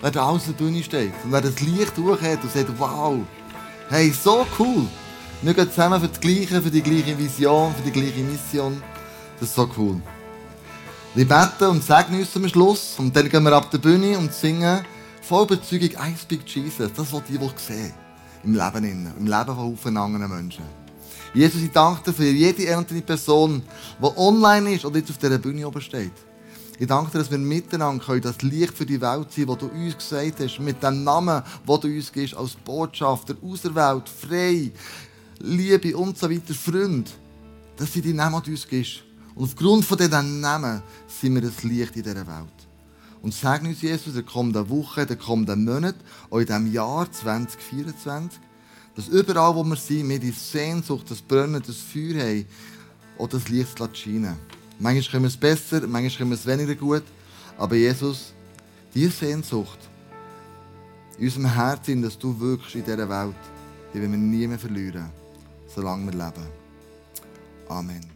wer 0.00 0.10
da 0.10 0.22
außen 0.24 0.54
Bühne 0.54 0.82
steht 0.82 1.12
und 1.22 1.32
wer 1.32 1.42
das 1.42 1.60
Licht 1.60 1.96
durchhat 1.98 2.42
und 2.42 2.52
sagt, 2.52 2.70
wow, 2.78 3.18
hey, 3.90 4.10
so 4.10 4.46
cool. 4.58 4.86
Wir 5.42 5.52
gehen 5.52 5.68
zusammen 5.68 6.00
für 6.00 6.08
das 6.08 6.20
Gleiche, 6.20 6.62
für 6.62 6.70
die 6.70 6.82
gleiche 6.82 7.18
Vision, 7.18 7.74
für 7.74 7.82
die 7.82 7.92
gleiche 7.92 8.20
Mission. 8.20 8.82
Das 9.38 9.50
ist 9.50 9.54
so 9.54 9.68
cool. 9.76 10.00
Wir 11.14 11.28
beten 11.28 11.68
und 11.68 11.84
segnen 11.84 12.20
uns 12.20 12.32
zum 12.32 12.48
Schluss 12.48 12.94
und 12.96 13.14
dann 13.14 13.28
gehen 13.28 13.42
wir 13.42 13.52
ab 13.52 13.70
der 13.70 13.78
Bühne 13.78 14.18
und 14.18 14.32
singen 14.32 14.82
voll 15.20 15.44
Überzeugung 15.44 15.90
I 15.90 16.14
speak 16.18 16.40
Jesus. 16.46 16.90
Das, 16.96 17.12
was 17.12 17.22
die 17.28 17.38
wohl 17.38 17.52
sehen 17.56 18.03
im 18.44 18.54
Leben, 18.54 19.12
im 19.18 19.26
Leben 19.26 19.54
von 19.54 19.76
vielen 19.76 19.96
anderen 19.96 20.28
Menschen. 20.28 20.64
Jesus, 21.32 21.62
ich 21.62 21.70
danke 21.72 22.04
dir 22.04 22.12
für 22.12 22.24
jede 22.24 22.76
einzelne 22.76 23.02
Person, 23.02 23.62
die 24.00 24.18
online 24.18 24.74
ist 24.74 24.84
oder 24.84 24.98
jetzt 24.98 25.10
auf 25.10 25.18
dieser 25.18 25.38
Bühne 25.38 25.66
oben 25.66 25.80
steht. 25.80 26.12
Ich 26.78 26.86
danke 26.86 27.10
dir, 27.10 27.18
dass 27.18 27.30
wir 27.30 27.38
miteinander 27.38 28.04
können, 28.04 28.20
das 28.20 28.42
Licht 28.42 28.76
für 28.76 28.86
die 28.86 29.00
Welt 29.00 29.32
sein, 29.32 29.46
das 29.46 29.58
du 29.58 29.66
uns 29.66 29.96
gesagt 29.96 30.40
hast, 30.40 30.60
mit 30.60 30.82
dem 30.82 31.04
Namen, 31.04 31.42
den 31.66 31.80
du 31.80 31.88
uns 31.88 32.12
gibst, 32.12 32.36
als 32.36 32.54
Botschafter, 32.54 33.34
auserwählt, 33.42 34.08
frei, 34.08 34.72
Liebe 35.40 35.96
und 35.96 36.18
so 36.18 36.30
weiter, 36.30 36.54
Freund. 36.54 37.10
Das 37.76 37.92
sind 37.92 38.04
die 38.04 38.12
Namen, 38.12 38.40
uns 38.46 38.68
gibst. 38.68 39.02
Und 39.34 39.44
aufgrund 39.44 39.84
von 39.84 39.98
diesen 39.98 40.40
Namen 40.40 40.82
sind 41.08 41.34
wir 41.34 41.42
das 41.42 41.62
Licht 41.64 41.96
in 41.96 42.02
dieser 42.02 42.26
Welt. 42.26 42.63
Und 43.24 43.32
segne 43.32 43.70
uns, 43.70 43.80
Jesus, 43.80 44.08
in 44.08 44.12
der 44.12 44.22
kommenden 44.22 44.68
Woche, 44.68 45.00
in 45.00 45.06
den 45.06 45.18
kommenden 45.18 45.64
Monaten, 45.64 45.98
auch 46.28 46.40
in 46.40 46.46
diesem 46.46 46.70
Jahr 46.70 47.10
2024, 47.10 48.38
dass 48.94 49.08
überall, 49.08 49.54
wo 49.54 49.64
wir 49.64 49.76
sind, 49.76 50.10
wir 50.10 50.18
die 50.18 50.30
Sehnsucht, 50.30 51.10
das 51.10 51.22
Brennen, 51.22 51.62
das 51.66 51.78
Feuer 51.78 52.22
haben, 52.22 52.44
auch 53.18 53.28
das 53.28 53.48
Licht 53.48 53.78
zu 53.78 53.88
scheinen. 53.94 54.36
Manchmal 54.78 55.10
können 55.10 55.22
wir 55.22 55.28
es 55.28 55.38
besser, 55.38 55.80
manchmal 55.86 56.10
können 56.10 56.30
wir 56.32 56.36
es 56.36 56.44
weniger 56.44 56.74
gut, 56.74 57.04
aber 57.56 57.76
Jesus, 57.76 58.34
diese 58.94 59.10
Sehnsucht 59.10 59.78
in 61.16 61.24
unserem 61.24 61.46
Herzen, 61.46 62.02
dass 62.02 62.18
du 62.18 62.38
wirkst 62.38 62.74
in 62.74 62.84
dieser 62.84 63.08
Welt, 63.08 63.34
die 63.94 64.02
wollen 64.02 64.12
wir 64.12 64.18
nie 64.18 64.46
mehr 64.46 64.58
verlieren, 64.58 65.08
solange 65.74 66.12
wir 66.12 66.12
leben. 66.12 66.46
Amen. 67.70 68.13